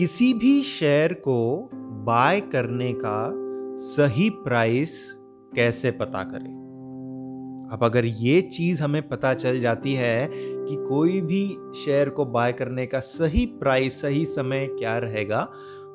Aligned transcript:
किसी 0.00 0.34
भी 0.34 0.62
शेयर 0.62 1.12
को 1.12 1.70
बाय 2.06 2.40
करने 2.40 2.92
का 2.92 3.32
सही 3.76 4.30
प्राइस 4.30 5.18
कैसे 5.54 5.90
पता 5.90 6.22
करें? 6.22 7.68
अब 7.72 7.84
अगर 7.84 8.04
ये 8.04 8.42
चीज़ 8.42 8.82
हमें 8.82 9.08
पता 9.08 9.34
चल 9.34 9.60
जाती 9.60 9.94
है 9.94 10.30
कि 10.32 10.86
कोई 10.88 11.20
भी 11.20 11.56
शेयर 11.76 12.08
को 12.08 12.24
बाय 12.24 12.52
करने 12.52 12.86
का 12.86 13.00
सही 13.00 13.46
प्राइस, 13.46 14.00
सही 14.00 14.24
समय 14.24 14.66
क्या 14.66 14.98
रहेगा, 14.98 15.52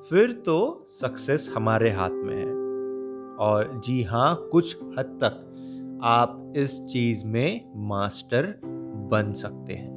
फिर 0.10 0.32
तो 0.32 0.86
सक्सेस 0.89 1.54
हमारे 1.56 1.89
हाथ 1.89 2.10
में 2.10 2.37
है। 2.37 2.51
और 3.36 3.82
जी 3.86 4.04
हाँ 4.04 4.50
कुछ 4.51 4.78
हद 5.00 5.19
तक 5.24 5.56
आप 6.04 6.54
इस 6.57 6.86
चीज़ 6.86 7.25
में 7.25 7.71
मास्टर 7.75 8.60
बन 9.11 9.33
सकते 9.33 9.74
हैं। 9.74 9.92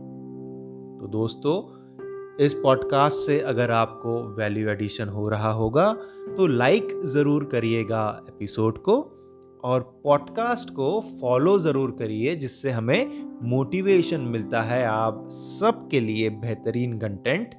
तो 1.01 1.07
दोस्तों 1.07 1.78
इस 2.41 2.55
पॉडकास्ट 2.55 3.17
से 3.17 3.39
अगर 3.41 3.71
आपको 3.71 4.13
वैल्यू 4.35 4.69
एडिशन 4.69 5.09
हो 5.09 5.29
रहा 5.29 5.51
होगा 5.51 5.93
तो 6.37 6.47
लाइक 6.47 6.89
ज़रूर 7.05 7.45
करिएगा 7.45 8.03
एपिसोड 8.29 8.79
को 8.79 8.95
और 9.65 9.81
पॉडकास्ट 10.05 10.71
को 10.71 11.01
फॉलो 11.21 11.59
ज़रूर 11.59 11.91
करिए, 11.91 12.37
जिससे 12.37 12.71
हमें 12.71 13.25
मोटिवेशन 13.43 14.21
मिलता 14.21 14.63
है 14.63 14.85
आप 14.85 15.29
सबके 15.33 16.01
लिए 16.01 16.29
बेहतरीन 16.31 16.99
कंटेंट 16.99 17.55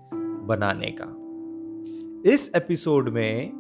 बनाने 0.48 0.96
का। 1.02 2.32
इस 2.34 2.52
एपिसोड 2.56 3.10
में 3.10 3.54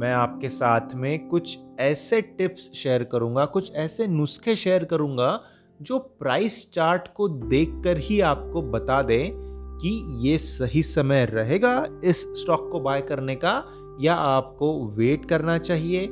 मैं 0.00 0.12
आपके 0.12 0.48
साथ 0.48 0.94
में 0.94 1.28
कुछ 1.28 1.58
ऐसे 1.80 2.20
टिप्स 2.20 2.70
शेयर 2.74 3.04
करूँगा, 3.04 3.44
कुछ 3.44 3.72
ऐसे 3.72 4.06
नुस्खे 4.06 4.56
शेयर 4.56 4.84
करूँगा, 4.84 5.40
जो 5.82 5.98
प्राइस 5.98 6.72
चार्ट 6.72 7.08
को 7.14 7.28
देखकर 7.28 7.98
ही 7.98 8.20
आपको 8.20 8.62
बता 8.62 9.02
दें 9.02 9.47
कि 9.80 9.90
ये 10.20 10.38
सही 10.38 10.82
समय 10.82 11.24
रहेगा 11.26 11.86
इस 12.04 12.22
स्टॉक 12.34 12.68
को 12.72 12.80
बाय 12.80 13.00
करने 13.00 13.34
का 13.34 13.62
या 14.00 14.14
आपको 14.14 14.72
वेट 14.88 15.24
करना 15.24 15.58
चाहिए? 15.58 16.02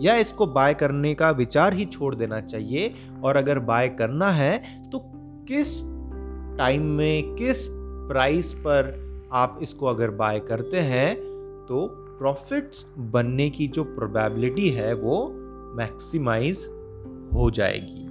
या 0.00 0.14
इसको 0.16 0.46
बाय 0.46 0.74
करने 0.74 1.14
का 1.14 1.30
विचार 1.30 1.74
ही 1.74 1.84
छोड़ 1.84 2.14
देना 2.14 2.40
चाहिए? 2.40 2.94
और 3.24 3.36
अगर 3.36 3.58
बाय 3.58 3.88
करना 3.88 4.28
है 4.30 4.58
तो 4.90 5.02
किस 5.48 5.80
टाइम 6.58 6.82
में, 6.82 7.34
किस 7.34 7.68
प्राइस 7.70 8.52
पर 8.52 8.92
आप 9.32 9.58
इसको 9.62 9.86
अगर 9.86 10.10
बाय 10.12 10.38
करते 10.40 10.80
हैं 10.80 11.14
तो 11.68 11.86
प्रॉफिट्स 12.18 12.86
बनने 12.98 13.48
की 13.50 13.66
जो 13.68 13.84
प्रोबेबिलिटी 13.84 14.68
है, 14.68 14.92
वो 14.94 15.28
मैक्सिमाइज 15.76 16.64
हो 17.34 17.50
जाएगी। 17.50 18.02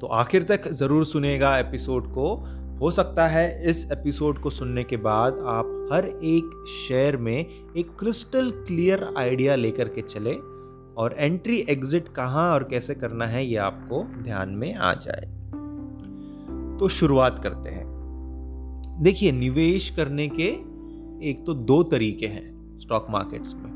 तो 0.00 0.06
आखिर 0.06 0.42
तक 0.42 0.68
ज़रूर 0.70 1.04
सुनेगा 1.04 1.56
एपिसोड 1.58 2.06
को। 2.06 2.36
हो 2.82 2.90
सकता 2.90 3.26
है 3.26 3.70
इस 3.70 3.90
एपिसोड 3.92 4.38
को 4.38 4.50
सुनने 4.50 4.84
के 4.84 4.96
बाद 4.96 5.32
आप 5.46 5.88
हर 5.92 6.06
एक 6.06 6.64
शेयर 6.68 7.16
में 7.16 7.46
एक 7.76 7.90
क्रिस्टल 7.98 8.50
क्लियर 8.50 9.14
आइडिया 9.18 9.54
लेकर 9.54 9.88
के 9.88 10.02
चले 10.02 10.32
और 10.96 11.14
एंट्री 11.18 11.58
एग्जिट 11.68 12.08
कहाँ 12.08 12.54
और 12.54 12.64
कैसे 12.64 12.94
करना 12.94 13.26
है 13.26 13.46
ये 13.46 13.56
आपको 13.56 14.22
ध्यान 14.22 14.48
में 14.48 14.74
आ 14.74 14.94
जाए। 14.94 15.26
तो 16.78 16.88
शुरुआत 16.88 17.40
करते 17.42 17.70
हैं। 17.70 17.84
देखिए, 19.02 19.32
निवेश 19.32 19.90
करने 19.90 20.28
के 20.28 20.48
एक 21.28 21.44
तो 21.46 21.54
दो 21.54 21.82
तरीके 21.82 22.26
हैं 22.26 22.78
स्टॉक 22.78 23.06
मार्केट्स 23.10 23.54
में। 23.54 23.70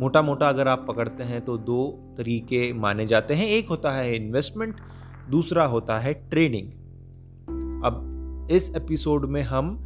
मोटा 0.00 0.22
मोटा 0.22 0.48
अगर 0.48 0.68
आप 0.68 0.84
पकड़ते 0.88 1.22
हैं 1.22 1.44
तो 1.44 1.58
दो 1.58 2.14
तरीके 2.18 2.72
माने 2.72 3.06
जाते 3.06 3.34
हैं। 3.34 3.46
एक 3.46 3.68
होता 3.68 3.92
है 3.92 4.16
इन्वेस्टमेंट 4.16 4.76
दूसरा 5.30 5.64
होता 5.64 5.98
है 5.98 6.14
ट्रेडिंग 6.14 6.77
इस 8.50 8.76
एपिसोड 8.76 9.24
में 9.24 9.42
हम 9.42 9.84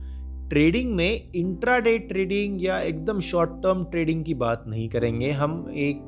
ट्रेडिंग 0.50 0.94
में 0.94 1.32
इंट्राडे 1.32 1.98
ट्रेडिंग 1.98 2.64
या 2.64 2.80
एकदम 2.80 3.20
शॉर्ट 3.20 3.50
टर्म 3.50 3.84
ट्रेडिंग 3.84 4.24
की 4.24 4.34
बात 4.34 4.64
नहीं 4.66 4.88
करेंगे। 4.88 5.30
हम 5.30 5.70
एक 5.70 6.06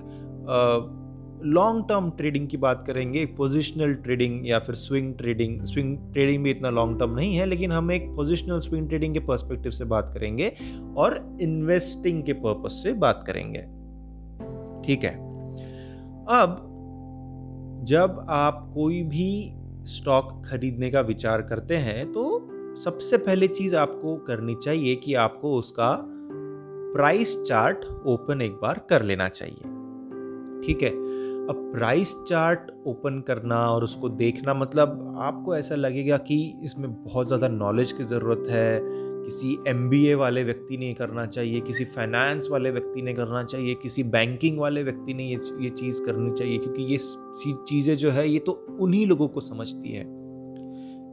लॉन्ग 1.44 1.88
टर्म 1.88 2.10
ट्रेडिंग 2.10 2.48
की 2.48 2.56
बात 2.56 2.84
करेंगे 2.86 3.26
पोजिशनल 3.26 3.94
ट्रेडिंग 3.94 4.48
या 4.48 4.58
फिर 4.58 4.74
स्विंग 4.74 5.14
ट्रेडिंग 5.14 5.64
स्विंग 5.64 6.12
ट्रेडिंग 6.12 6.44
भी 6.44 6.50
इतना 6.50 6.70
लॉन्ग 6.70 6.98
टर्म 6.98 7.10
नहीं 7.10 7.36
है, 7.36 7.46
लेकिन 7.46 7.72
हम 7.72 7.90
एक 7.92 8.08
पोजिशनल 8.16 8.58
स्विंग 8.58 8.88
ट्रेडिंग 8.88 9.14
के 9.14 9.20
पर्सपेक्टिव 9.20 9.72
से 9.72 9.84
बात 9.84 10.10
करेंगे 10.14 10.52
और 10.96 11.38
इन्वेस्टिंग 11.40 12.22
के 12.22 12.32
पर्पज 12.32 12.70
से 12.70 12.92
बात 12.92 13.24
करेंगे। 13.26 13.60
ठीक 14.86 15.04
है? 15.04 15.14
अब, 16.28 16.70
जब 17.84 18.26
आप 18.28 18.72
कोई 18.74 19.02
भी 19.02 19.52
स्टॉक 19.86 20.42
खरीदने 20.46 20.90
का 20.90 21.00
विचार 21.00 21.42
करते 21.42 21.76
हैं 21.76 22.12
तो 22.12 22.50
सबसे 22.76 23.16
पहले 23.16 23.48
चीज़ 23.48 23.76
आपको 23.76 24.16
करनी 24.16 24.54
चाहिए 24.54 24.96
कि 24.96 25.14
आपको 25.14 25.58
उसका 25.58 26.04
प्राइस 26.96 27.42
चार्ट 27.42 27.84
ओपन 28.06 28.42
एक 28.42 28.52
बार 28.52 28.86
कर 28.90 29.02
लेना 29.02 29.28
चाहिए। 29.28 29.62
ठीक 30.66 30.82
है? 30.82 30.90
अब 31.48 31.72
प्राइस 31.74 32.16
चार्ट 32.28 32.60
ओपन 32.86 33.20
करना 33.20 33.56
और 33.56 33.84
उसको 33.84 34.08
देखना 34.08 34.54
मतलब 34.54 35.12
आपको 35.16 35.56
ऐसा 35.56 35.74
लगेगा 35.74 36.16
कि 36.16 36.60
इसमें 36.62 37.04
बहुत 37.04 37.26
ज़्यादा 37.26 37.48
नॉलेज 37.48 37.92
की 37.92 38.04
ज़रूरत 38.04 38.44
है 38.48 38.78
किसी 39.24 39.58
एमबीए 39.68 40.14
वाले 40.14 40.44
व्यक्ति 40.44 40.76
ने 40.76 40.94
करना 40.94 41.26
चाहिए, 41.26 41.60
किसी 41.60 41.84
फाइनेंस 41.84 42.48
वाले 42.50 42.70
व्यक्ति 42.70 43.02
ने 43.02 43.14
करना 43.14 43.44
चाहिए, 43.44 43.74
किसी 43.74 44.02
बैंकिंग 44.02 44.58
वाले 44.58 44.82
व्यक्ति 44.82 45.14
ने 45.14 45.24
ये 45.24 45.40
ये 45.60 45.70
चीज़ 45.70 46.02
करनी 46.02 46.30
चाहिए, 46.30 46.58
क्योंकि 46.58 46.82
ये 46.82 46.98
चीज़ें 47.68 47.96
जो 47.96 48.10
है, 48.10 48.28
ये 48.28 48.38
तो 48.38 48.52
उन्हीं 48.80 49.06
लोगों 49.06 49.28
को 49.28 49.40
समझती 49.40 49.92
है। 49.92 50.04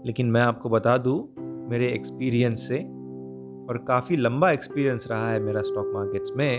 लेकिन 0.05 0.31
मैं 0.31 0.41
आपको 0.41 0.69
बता 0.69 0.97
दूँ, 0.97 1.33
मेरे 1.69 1.87
एक्सपीरियंस 1.87 2.67
से, 2.67 2.77
और 3.61 3.77
काफ़ी 3.87 4.17
लंबा 4.17 4.51
एक्सपीरियंस 4.51 5.07
रहा 5.11 5.31
है 5.31 5.39
मेरा 5.39 5.61
स्टॉक 5.61 5.91
मार्केट्स 5.93 6.31
में 6.35 6.57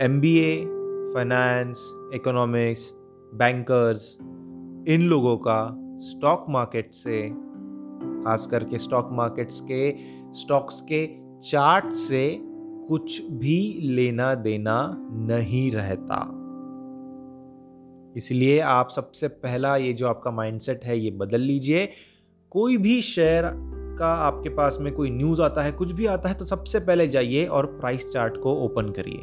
M 0.00 0.20
B 0.20 0.38
A 0.38 0.56
finance 1.14 1.90
economics 2.14 2.92
bankers 3.34 4.16
इन 4.88 5.02
लोगों 5.02 5.36
का 5.36 5.78
स्टॉक 5.98 6.46
मार्केट 6.48 6.92
से 6.92 7.30
खास 8.24 8.46
करके 8.46 8.78
स्टॉक 8.78 9.08
मार्केट्स 9.12 9.60
के 9.60 9.94
स्टॉक्स 10.32 10.80
के 10.80 11.06
चार्ट 11.40 11.90
से 11.90 12.38
कुछ 12.88 13.30
भी 13.30 13.78
लेना 13.82 14.34
देना 14.34 14.96
नहीं 15.12 15.72
रहता। 15.72 16.38
इसलिए 18.16 18.60
आप 18.60 18.90
सबसे 18.90 19.28
पहला 19.28 19.76
ये 19.76 19.92
जो 19.92 20.08
आपका 20.08 20.30
माइंडसेट 20.30 20.84
है, 20.84 20.98
ये 20.98 21.10
बदल 21.10 21.40
लीजिए। 21.40 21.88
कोई 22.50 22.76
भी 22.76 23.02
शेयर 23.02 23.42
का 23.98 24.06
आपके 24.06 24.48
पास 24.48 24.78
में 24.80 24.94
कोई 24.94 25.10
न्यूज़ 25.10 25.42
आता 25.42 25.62
है, 25.62 25.72
कुछ 25.72 25.92
भी 25.92 26.06
आता 26.06 26.28
है 26.28 26.34
तो 26.34 26.44
सबसे 26.44 26.80
पहले 26.80 27.08
जाइए 27.08 27.46
और 27.46 27.66
प्राइस 27.66 28.10
चार्ट 28.12 28.36
को 28.36 28.54
ओपन 28.54 28.88
करिए। 28.88 29.20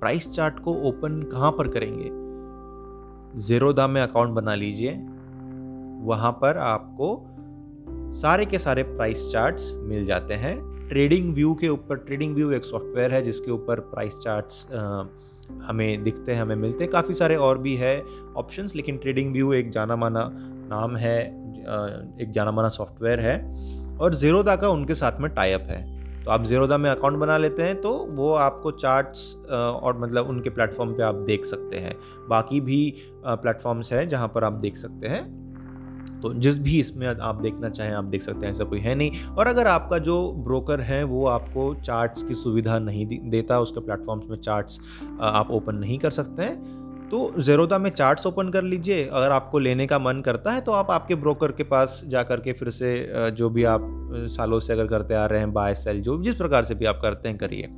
प्राइस 0.00 0.30
चार्ट 0.32 0.58
को 0.60 0.74
ओपन 0.74 1.22
कहाँ 1.22 1.50
पर 1.52 1.68
करेंगे? 1.68 2.10
जीरोदा 3.42 3.86
में 3.86 4.02
अकाउंट 4.02 4.30
बना 4.30 4.54
लीजिए। 4.54 4.92
वहाँ 6.06 6.32
पर 6.32 6.58
आपको 6.58 7.29
सारे 8.12 8.44
के 8.46 8.58
सारे 8.58 8.82
प्राइस 8.82 9.28
चार्ट्स 9.32 9.72
मिल 9.76 10.06
जाते 10.06 10.34
हैं। 10.34 10.58
ट्रेडिंग 10.88 11.34
व्यू 11.34 11.54
के 11.54 11.68
ऊपर 11.68 11.96
ट्रेडिंग 11.96 12.34
व्यू 12.34 12.50
एक 12.52 12.64
सॉफ्टवेयर 12.64 13.12
है 13.12 13.22
जिसके 13.22 13.50
ऊपर 13.50 13.80
प्राइस 13.80 14.18
चार्ट्स 14.18 14.66
हमें 15.62 16.02
दिखते 16.04 16.32
हैं, 16.32 16.40
हमें 16.42 16.56
मिलते 16.56 16.84
हैं। 16.84 16.92
काफ़ी 16.92 17.14
सारे 17.14 17.36
और 17.36 17.58
भी 17.58 17.74
है 17.76 18.02
ऑप्शंस 18.36 18.74
लेकिन 18.76 18.96
ट्रेडिंग 18.98 19.32
व्यू 19.32 19.52
एक 19.52 19.70
जाना 19.70 19.96
माना 19.96 20.28
नाम 20.32 20.96
है 20.96 21.18
एक 22.22 22.30
जाना 22.30 22.50
माना 22.50 22.68
सॉफ्टवेयर 22.68 23.20
है। 23.20 23.38
और 23.98 24.14
ज़ीरोदा 24.14 24.56
का 24.56 24.68
उनके 24.68 24.94
साथ 24.94 25.20
में 25.20 25.30
टाइप 25.34 25.66
है। 25.70 25.98
तो 26.24 26.30
आप 26.30 26.44
ज़ीरोदा 26.44 26.76
में 26.78 26.90
अकाउंट 26.90 27.18
बना 27.18 27.36
लेते 27.38 27.62
हैं 27.62 27.80
तो 27.80 27.92
वो 28.10 28.32
आपको 28.34 28.70
चार्ट्स 28.72 29.34
और 29.46 29.98
मतलब 29.98 30.28
उनके 30.28 30.50
प्लेटफॉर्म 30.50 30.92
पे 30.94 31.02
आप 31.02 31.14
देख 31.26 31.44
सकते 31.46 31.76
हैं। 31.76 31.94
बाकी 32.28 32.60
भी 32.60 32.94
प्लेटफॉर्म्स 33.26 33.92
हैं 33.92 34.08
जहाँ 34.08 34.28
पर 34.28 34.44
आप 34.44 34.52
देख 34.52 34.76
सकते 34.76 35.08
हैं। 35.08 35.39
तो 36.22 36.32
जिस 36.36 36.58
भी 36.60 36.78
इसमें 36.80 37.06
आप 37.08 37.40
देखना 37.42 37.68
चाहें, 37.70 37.92
आप 37.92 38.04
देख 38.06 38.22
सकते 38.22 38.46
हैं, 38.46 38.52
ऐसा 38.52 38.64
कोई 38.64 38.80
है 38.80 38.94
नहीं। 38.94 39.24
और 39.28 39.46
अगर 39.46 39.66
आपका 39.68 39.98
जो 40.00 40.20
ब्रोकर 40.38 40.80
है, 40.82 41.02
वो 41.04 41.24
आपको 41.28 41.74
चार्ट्स 41.76 42.22
की 42.22 42.34
सुविधा 42.36 42.78
नहीं 42.80 43.06
देता, 43.30 43.60
उसके 43.60 43.80
प्लेटफॉर्म्स 43.80 44.30
में 44.30 44.36
चार्ट्स 44.38 44.80
आप 45.22 45.50
ओपन 45.52 45.74
नहीं 45.76 45.98
कर 45.98 46.10
सकते 46.12 46.42
हैं 46.42 46.78
तो 47.10 47.20
ज़ेरोदा 47.38 47.78
में 47.78 47.88
चार्ट्स 47.90 48.26
ओपन 48.26 48.48
कर 48.48 48.62
लीजिए। 48.64 49.04
अगर 49.04 49.30
आपको 49.32 49.58
लेने 49.58 49.86
का 49.86 49.98
मन 49.98 50.20
करता 50.20 50.52
है 50.52 50.60
तो 50.60 50.72
आप 50.72 50.90
आपके 50.90 51.14
ब्रोकर 51.16 51.52
के 51.52 51.62
पास 51.64 52.00
जा 52.06 52.22
कर 52.22 52.40
के 52.40 52.52
फिर 52.52 52.70
से 52.70 52.90
जो 53.32 53.48
भी 53.50 53.64
आप 53.66 53.86
सालों 54.30 54.60
से 54.60 54.72
अगर 54.72 54.86
करते 54.86 55.14
आ 55.14 55.24
रहे 55.26 55.40
हैं 55.40 55.52
बाय 55.52 55.74
सेल 55.76 56.00
जो 56.02 56.22
जिस 56.22 56.34
प्रकार 56.34 56.62
से 56.62 56.74
भी 56.74 56.84
आप 56.84 56.98
करते 57.02 57.28
हैं, 57.28 57.38
करिए। 57.38 57.68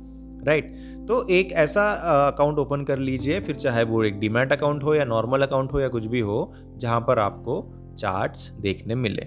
राइट 0.47 0.73
तो 1.07 1.25
एक 1.29 1.51
ऐसा 1.53 1.89
अकाउंट 2.27 2.59
ओपन 2.59 2.83
कर 2.83 2.97
लीजिए, 2.99 3.39
फिर 3.39 3.55
चाहे 3.55 3.83
वो 3.83 4.03
एक 4.03 4.19
डीमैट 4.19 4.51
अकाउंट 4.51 4.83
हो 4.83 4.95
या 4.95 5.05
नॉर्मल 5.05 5.41
अकाउंट 5.41 5.73
हो 5.73 5.79
या 5.79 5.87
कुछ 5.87 6.05
भी 6.05 6.19
हो, 6.21 6.53
जहाँ 6.77 6.99
पर 7.01 7.19
आपको 7.19 7.61
चार्ट्स 7.95 8.49
देखने 8.61 8.95
मिले। 8.95 9.25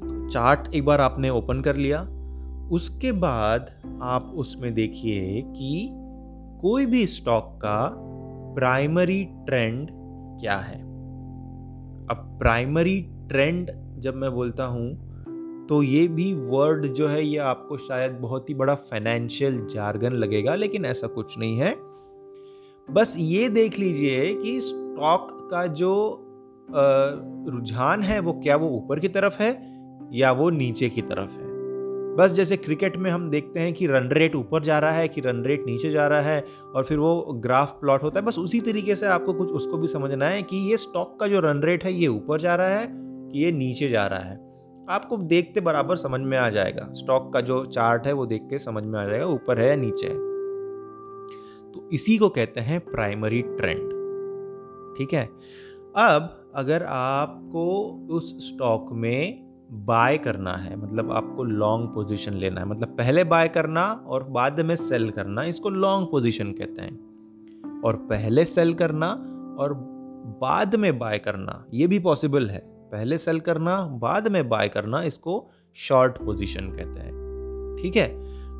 तो 0.00 0.28
चार्ट 0.28 0.74
एक 0.74 0.84
बार 0.84 1.00
आपने 1.00 1.30
ओपन 1.30 1.60
कर 1.60 1.76
लिया। 1.76 2.00
उसके 2.72 3.12
बाद 3.12 3.70
आप 4.02 4.32
उसमें 4.34 4.72
देखिए 4.74 5.42
कि 5.46 5.88
कोई 6.60 6.86
भी 6.86 7.06
स्टॉक 7.06 7.58
का 7.62 7.90
प्राइमरी 8.54 9.24
ट्रेंड 9.46 9.88
क्या 10.40 10.56
है। 10.56 10.80
अब 12.10 12.36
प्राइमरी 12.40 13.00
ट्रेंड 13.28 13.70
जब 13.98 14.14
मैं 14.14 14.32
बोलता 14.32 14.64
हूँ 14.64 15.66
तो 15.68 15.82
ये 15.82 16.06
भी 16.08 16.32
वर्ड 16.34 16.86
जो 16.86 17.08
है, 17.08 17.24
ये 17.24 17.38
आपको 17.38 17.76
शायद 17.76 18.12
बहुत 18.12 18.48
ही 18.50 18.54
बड़ा 18.54 18.74
फाइनेंशियल 18.74 19.58
जार्गन 19.66 20.12
लगेगा, 20.12 20.54
लेकिन 20.54 20.84
ऐसा 20.84 21.06
कुछ 21.06 21.38
नहीं 21.38 21.58
है। 21.58 21.74
बस 22.88 23.14
ये 23.18 23.48
देख 23.48 23.78
लीजिए 23.78 24.34
कि 24.34 24.60
स्टॉक 24.60 25.28
का 25.50 25.66
जो 25.66 25.92
रुझान 27.54 28.02
है, 28.02 28.20
वो 28.20 28.32
क्या 28.32 28.56
वो 28.56 28.68
ऊपर 28.68 28.98
की 28.98 29.08
तरफ़ 29.08 29.42
है 29.42 29.70
या 30.12 30.32
वो 30.32 30.50
नीचे 30.50 30.88
की 30.88 31.02
तरफ़ 31.02 31.30
है? 31.30 31.50
बस 32.16 32.30
जैसे 32.30 32.56
क्रिकेट 32.56 32.96
में 32.96 33.10
हम 33.10 33.30
देखते 33.30 33.60
हैं 33.60 33.72
कि 33.72 33.86
रन 33.86 34.08
रेट 34.08 34.36
ऊपर 34.36 34.62
जा 34.62 34.78
रहा 34.78 34.90
है, 34.90 35.08
कि 35.08 35.20
रन 35.20 35.42
रेट 35.42 35.66
नीचे 35.66 35.90
जा 35.90 36.06
रहा 36.06 36.20
है 36.20 36.44
और 36.74 36.84
फिर 36.84 36.98
वो 36.98 37.20
ग्राफ 37.20 37.80
प्लॉट 37.80 38.02
होता 38.02 38.20
है। 38.20 38.26
बस 38.26 38.38
उसी 38.38 38.60
तरीके 38.60 38.94
से 38.94 39.06
आपको 39.06 39.32
कुछ 39.32 39.50
उसको 39.50 39.78
भी 39.78 39.88
समझना 39.88 40.26
है 40.26 40.42
कि 40.42 40.70
ये 40.70 40.76
स्टॉक 40.76 41.20
का 41.20 41.26
जो 41.26 41.40
रन 41.40 41.60
रेट 41.60 41.84
है, 41.84 41.92
ये 41.92 42.06
ऊपर 42.06 42.40
जा 42.40 42.54
रहा 42.54 42.68
है 42.68 42.86
कि 42.90 43.44
ये 43.44 43.52
नीचे 43.52 43.88
जा 43.88 44.06
रहा 44.06 44.20
है। 44.20 44.50
आपको 44.88 45.16
देखते 45.16 45.60
बराबर 45.60 45.96
समझ 45.96 46.20
में 46.20 46.38
आ 46.38 46.50
जाएगा। 46.50 46.88
स्टॉक 46.92 47.32
का 47.32 47.40
जो 47.40 47.66
चार्ट 47.66 48.06
है, 48.06 48.12
वो 48.12 48.26
देख 48.26 48.42
के 48.42 48.58
समझ 48.58 48.84
में 48.84 49.00
आ 49.00 49.04
जाएगा, 49.04 49.26
ऊपर 49.26 49.58
है 49.58 49.68
या 49.68 49.76
नीचे 49.76 50.06
है। 50.06 50.14
तो 51.72 51.88
इसी 51.92 52.18
को 52.18 52.28
कहते 52.28 52.60
हैं 52.60 52.80
प्राइमरी 52.80 53.42
ट्रेंड। 53.42 53.90
ठीक 54.98 55.12
है? 55.12 55.24
अब 55.96 56.39
अगर 56.54 56.82
आपको 56.82 57.66
उस 58.10 58.48
स्टॉक 58.48 58.88
में 58.92 59.50
बाय 59.86 60.18
करना 60.18 60.52
है 60.52 60.76
मतलब 60.76 61.12
आपको 61.12 61.44
लॉन्ग 61.44 61.88
पोजीशन 61.88 62.34
लेना 62.34 62.60
है 62.60 62.66
मतलब 62.66 62.88
पहले 62.88 63.24
बाय 63.24 63.48
करना 63.48 63.84
और 64.06 64.24
बाद 64.24 64.60
में 64.60 64.74
सेल 64.76 65.10
करना, 65.10 65.44
इसको 65.44 65.68
लॉन्ग 65.68 66.08
पोजीशन 66.10 66.52
कहते 66.52 66.82
हैं। 66.82 67.82
और 67.82 67.96
पहले 67.96 68.44
सेल 68.44 68.74
करना 68.74 69.10
और 69.58 69.74
बाद 70.40 70.74
में 70.74 70.98
बाय 70.98 71.18
करना, 71.18 71.64
ये 71.74 71.86
भी 71.86 71.98
पॉसिबल 71.98 72.48
है। 72.50 72.58
पहले 72.92 73.18
सेल 73.18 73.40
करना, 73.40 73.80
बाद 74.00 74.28
में 74.28 74.48
बाय 74.48 74.68
करना, 74.68 75.02
इसको 75.02 75.48
शॉर्ट 75.76 76.18
पोजीशन 76.18 76.68
कहते 76.68 77.00
हैं। 77.00 77.76
ठीक 77.82 77.96
है? 77.96 78.08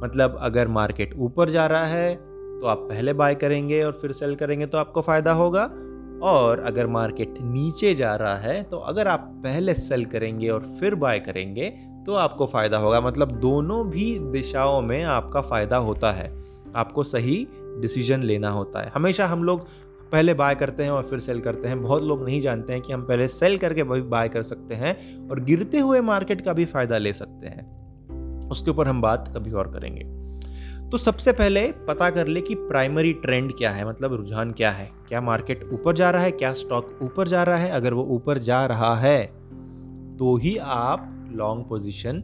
मतलब 0.00 0.36
अगर 0.40 0.68
मार्केट 0.68 1.14
ऊपर 1.18 1.50
जा 1.50 1.66
रहा 1.66 1.86
है 1.86 2.14
तो 2.60 2.66
आप 2.66 2.78
पहले 2.78 3.12
बाय 3.12 3.34
करेंगे 3.34 3.82
और 3.82 3.92
फिर 3.92 4.12
सेल 4.12 4.34
करेंगे 4.34 4.66
तो 4.66 4.78
आपको 4.78 5.00
फ़ायदा 5.00 5.32
होगा। 5.32 5.64
और 6.22 6.60
अगर 6.60 6.86
मार्केट 6.86 7.34
नीचे 7.40 7.94
जा 7.94 8.14
रहा 8.16 8.36
है 8.36 8.62
तो 8.62 8.78
अगर 8.78 9.08
आप 9.08 9.30
पहले 9.44 9.74
सेल 9.74 10.04
करेंगे 10.04 10.48
और 10.48 10.76
फिर 10.80 10.94
बाय 10.94 11.20
करेंगे 11.20 11.68
तो 12.06 12.14
आपको 12.14 12.46
फ़ायदा 12.46 12.78
होगा। 12.78 13.00
मतलब 13.00 13.32
दोनों 13.32 13.84
भी 13.90 14.18
दिशाओं 14.18 14.80
में 14.82 15.02
आपका 15.04 15.40
फ़ायदा 15.40 15.76
होता 15.76 16.12
है। 16.12 16.28
आपको 16.76 17.02
सही 17.02 17.46
डिसीज़न 17.80 18.22
लेना 18.22 18.50
होता 18.50 18.82
है। 18.82 18.90
हमेशा 18.94 19.26
हम 19.26 19.44
लोग 19.44 19.66
पहले 20.12 20.34
बाय 20.34 20.54
करते 20.54 20.82
हैं 20.82 20.90
और 20.90 21.02
फिर 21.02 21.18
सेल 21.18 21.40
करते 21.40 21.68
हैं। 21.68 21.82
बहुत 21.82 22.02
लोग 22.02 22.24
नहीं 22.24 22.40
जानते 22.40 22.72
हैं 22.72 22.82
कि 22.82 22.92
हम 22.92 23.02
पहले 23.02 23.28
सेल 23.28 23.58
करके 23.58 23.82
भी 23.82 24.00
बाय 24.02 24.28
कर 24.28 24.42
सकते 24.42 24.74
हैं 24.74 25.28
और 25.28 25.40
गिरते 25.40 25.78
हुए 25.78 26.00
मार्केट 26.00 26.40
का 26.40 26.52
भी 26.52 26.64
फ़ायदा 26.64 26.98
ले 26.98 27.12
सकते 27.12 27.46
हैं। 27.46 28.48
उसके 28.50 28.70
ऊपर 28.70 28.88
हम 28.88 29.02
बात 29.02 29.32
कभी 29.36 29.52
और 29.52 29.72
करेंगे। 29.72 30.19
तो 30.92 30.96
सबसे 30.96 31.32
पहले 31.32 31.60
पता 31.88 32.08
कर 32.10 32.26
ले 32.26 32.40
कि 32.40 32.54
प्राइमरी 32.54 33.12
ट्रेंड 33.12 33.52
क्या 33.58 33.70
है 33.70 33.88
मतलब 33.88 34.14
रुझान 34.14 34.52
क्या 34.52 34.70
है। 34.70 34.88
क्या 35.08 35.20
मार्केट 35.20 35.62
ऊपर 35.72 35.94
जा 35.94 36.10
रहा 36.10 36.22
है, 36.22 36.30
क्या 36.30 36.52
स्टॉक 36.52 36.98
ऊपर 37.02 37.28
जा 37.28 37.42
रहा 37.42 37.56
है? 37.56 37.70
अगर 37.70 37.94
वो 37.94 38.02
ऊपर 38.04 38.38
जा 38.38 38.64
रहा 38.66 38.94
है 38.96 39.24
तो 40.18 40.36
ही 40.36 40.56
आप 40.56 41.28
लॉन्ग 41.32 41.64
पोजीशन 41.68 42.22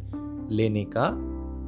लेने 0.50 0.84
का 0.84 1.10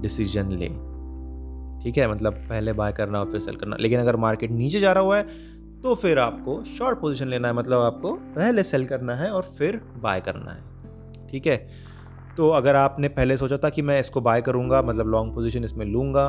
डिसीज़न 0.03 0.51
लें। 0.53 1.81
ठीक 1.83 1.99
है? 1.99 2.11
मतलब 2.13 2.33
पहले 2.33 2.73
बाय 2.73 2.93
करना 2.93 3.21
और 3.21 3.31
फिर 3.31 3.41
सेल 3.41 3.57
करना। 3.57 3.77
लेकिन 3.81 4.01
अगर 4.01 4.17
मार्केट 4.17 4.51
नीचे 4.51 4.81
जा 4.81 4.93
रहा 4.93 5.05
हुआ 5.05 5.17
है 5.17 5.23
तो 5.83 5.95
फिर 5.95 6.19
आपको 6.19 6.63
शॉर्ट 6.65 7.01
पोजीशन 7.01 7.29
लेना 7.29 7.49
है। 7.49 7.55
मतलब 7.55 7.81
आपको 7.81 8.13
पहले 8.37 8.63
सेल 8.63 8.87
करना 8.87 9.15
है 9.15 9.31
और 9.31 9.43
फिर 9.59 9.81
बाय 10.03 10.21
करना 10.21 10.51
है। 10.51 11.29
ठीक 11.31 11.47
है? 11.47 11.57
तो 12.37 12.49
अगर 12.49 12.77
आपने 12.77 13.09
पहले 13.09 13.37
सोचा 13.37 13.57
था 13.57 13.71
कि 13.71 13.83
मैं 13.83 14.01
इसको 14.01 14.21
बाय 14.21 14.43
करूँगा 14.43 14.83
मतलब 14.83 15.07
लॉन्ग 15.07 15.35
पोजीशन 15.35 15.65
इसमें 15.65 15.87
लूँगा 15.87 16.29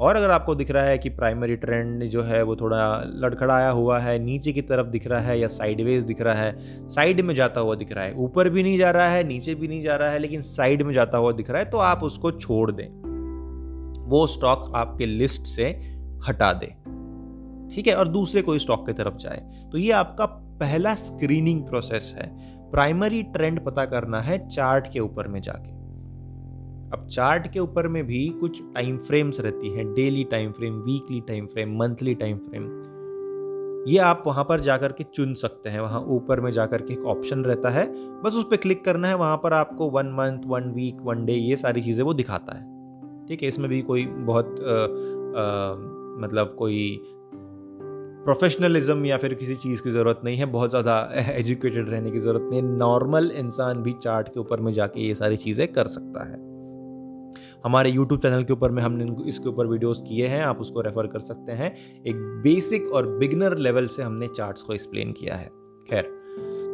और 0.00 0.16
अगर 0.16 0.30
आपको 0.30 0.54
दिख 0.54 0.70
रहा 0.70 0.84
है 0.84 0.98
कि 0.98 1.08
प्राइमरी 1.08 1.56
ट्रेंड 1.56 2.04
जो 2.04 2.22
है 2.22 2.42
वो 2.42 2.56
थोड़ा 2.56 3.02
लड़खड़ाया 3.06 3.70
हुआ 3.70 3.98
है, 3.98 4.18
नीचे 4.18 4.52
की 4.52 4.62
तरफ़ 4.62 4.86
दिख 4.86 5.06
रहा 5.06 5.20
है 5.20 5.40
या 5.40 5.48
साइडवेज 5.48 6.04
दिख 6.04 6.20
रहा 6.20 6.34
है 6.34 6.56
साइड 6.88 7.20
में 7.20 7.34
जाता 7.34 7.60
हुआ 7.60 7.74
दिख 7.74 7.92
रहा 7.92 8.04
है। 8.04 8.14
ऊपर 8.14 8.48
भी 8.48 8.62
नहीं 8.62 8.78
जा 8.78 8.90
रहा 8.90 9.08
है, 9.08 9.24
नीचे 9.24 9.54
भी 9.54 9.68
नहीं 9.68 9.82
जा 9.82 9.96
रहा 9.96 10.08
है, 10.08 10.18
लेकिन 10.18 10.40
साइड 10.40 10.82
में 10.82 10.94
जाता 10.94 11.18
हुआ 11.18 11.32
दिख 11.32 11.50
रहा 11.50 11.58
है 11.58 11.70
तो 11.70 11.78
आप 11.78 12.02
उसको 12.02 12.30
छोड़ 12.30 12.72
दें। 12.72 13.04
वो 14.08 14.26
स्टॉक 14.26 14.72
आपके 14.76 15.06
लिस्ट 15.06 15.42
से 15.42 15.66
हटा 16.28 16.52
दें। 16.52 16.84
ठीक 17.74 17.86
है? 17.86 17.94
और 17.94 18.08
दूसरे 18.08 18.42
कोई 18.42 18.58
स्टॉक 18.58 18.86
की 18.86 18.92
तरफ़ 18.92 19.16
जाए। 19.16 19.68
तो 19.72 19.78
ये 19.78 19.92
आपका 19.92 20.26
पहला 20.60 20.94
स्क्रीनिंग 20.94 21.62
प्रोसेस 21.62 22.14
है। 22.18 22.54
प्राइमरी 22.70 23.22
ट्रेंड 23.22 23.64
पता 23.64 23.84
करना 23.84 24.20
है 24.20 24.48
चार्ट 24.48 24.92
के 24.92 25.00
ऊपर 25.00 25.28
में 25.28 25.40
जाके। 25.40 25.83
अब 26.92 27.06
चार्ट 27.10 27.52
के 27.52 27.60
ऊपर 27.60 27.88
में 27.88 28.06
भी 28.06 28.28
कुछ 28.40 28.62
टाइम 28.74 28.96
फ्रेम्स 28.98 29.40
रहती 29.40 29.68
हैं 29.68 29.94
daily 29.94 30.24
time 30.24 30.52
frame 30.52 30.74
weekly 30.74 31.20
time 31.20 31.46
frame 31.46 31.76
monthly 31.76 32.14
time 32.14 32.38
frame 32.38 32.68
ये 33.88 33.98
आप 33.98 34.22
वहाँ 34.26 34.44
पर 34.44 34.60
जाकर 34.60 34.92
के 34.92 35.04
चुन 35.04 35.34
सकते 35.34 35.70
हैं 35.70 35.80
वहाँ 35.80 36.00
ऊपर 36.00 36.40
में 36.40 36.50
जाकर 36.52 36.82
के 36.82 36.92
एक 36.92 37.04
ऑप्शन 37.04 37.44
रहता 37.44 37.70
है 37.70 37.86
बस 38.22 38.34
उस 38.34 38.44
पर 38.44 38.56
क्लिक 38.56 38.84
करना 38.84 39.08
है 39.08 39.14
वहाँ 39.14 39.36
पर 39.36 39.52
आपको 39.52 39.90
one 39.90 40.06
month 40.06 40.46
one 40.46 40.70
week 40.70 40.96
one 41.00 41.24
day 41.24 41.32
ये 41.32 41.56
सारी 41.56 41.82
चीज़ें 41.82 42.04
वो 42.04 42.14
दिखाता 42.14 42.56
है। 42.58 43.26
ठीक 43.26 43.42
है 43.42 43.48
इसमें 43.48 43.68
भी 43.68 43.82
कोई 43.82 44.06
बहुत 44.06 44.46
आ, 44.46 44.72
आ, 45.40 45.74
मतलब 46.26 46.54
कोई 46.58 47.00
प्रोफेशनलिज्म 48.24 49.04
या 49.06 49.16
फिर 49.18 49.34
किसी 49.34 49.54
चीज़ 49.54 49.82
की 49.82 49.90
ज़रूरत 49.90 50.20
नहीं 50.24 50.36
है 50.36 50.46
बहुत 50.46 50.70
ज़्यादा 50.70 51.12
एजुकेटेड 51.14 51.88
रहने 51.88 52.10
की 52.10 52.18
ज़रूरत 52.18 52.48
नहीं 52.50 52.62
है। 52.62 52.68
नॉर्मल 52.68 53.30
इंसान 53.30 53.82
भी 53.82 53.92
चार्ट 53.92 54.28
के 54.28 54.40
ऊपर 54.40 54.60
में 54.60 54.72
जाके 54.72 55.00
ये 55.00 55.14
सारी 55.14 55.36
चीज़ें 55.36 55.66
कर 55.72 55.86
सकता 55.86 56.24
है। 56.24 56.53
हमारे 57.64 57.90
यूट्यूब 57.90 58.20
चैनल 58.20 58.42
के 58.44 58.52
ऊपर 58.52 58.70
में 58.70 58.82
हमने 58.82 59.04
इसके 59.28 59.48
ऊपर 59.48 59.66
वीडियोस 59.66 60.02
किए 60.08 60.26
हैं, 60.26 60.42
आप 60.42 60.58
उसको 60.60 60.80
रेफर 60.80 61.06
कर 61.06 61.20
सकते 61.20 61.52
हैं। 61.52 61.74
एक 62.04 62.16
बेसिक 62.44 62.92
और 62.94 63.06
बिगनर 63.18 63.56
लेवल 63.58 63.86
से 63.86 64.02
हमने 64.02 64.28
चार्ट्स 64.28 64.62
को 64.62 64.74
एक्सप्लेन 64.74 65.12
किया 65.12 65.36
है। 65.36 65.48
खैर 65.88 66.12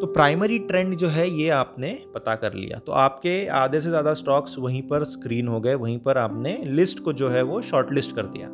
तो 0.00 0.06
प्राइमरी 0.06 0.58
ट्रेंड 0.60 0.94
जो 0.94 1.08
है, 1.08 1.28
ये 1.30 1.48
आपने 1.50 1.92
पता 2.14 2.34
कर 2.36 2.54
लिया। 2.54 2.78
तो 2.78 2.92
आपके 2.92 3.46
आधे 3.48 3.80
से 3.80 3.88
ज़्यादा 3.88 4.14
स्टॉक्स 4.14 4.56
वहीं 4.58 4.82
पर 4.82 5.04
स्क्रीन 5.06 5.48
हो 5.48 5.60
गए, 5.60 5.74
वहीं 5.74 5.98
पर 5.98 6.18
आपने 6.18 6.56
लिस्ट 6.64 7.00
को 7.00 7.12
जो 7.12 7.28
है 7.28 7.42
वो 7.42 7.60
शॉर्ट 7.62 7.92
लिस्ट 7.92 8.14
कर 8.16 8.26
दिया। 8.26 8.48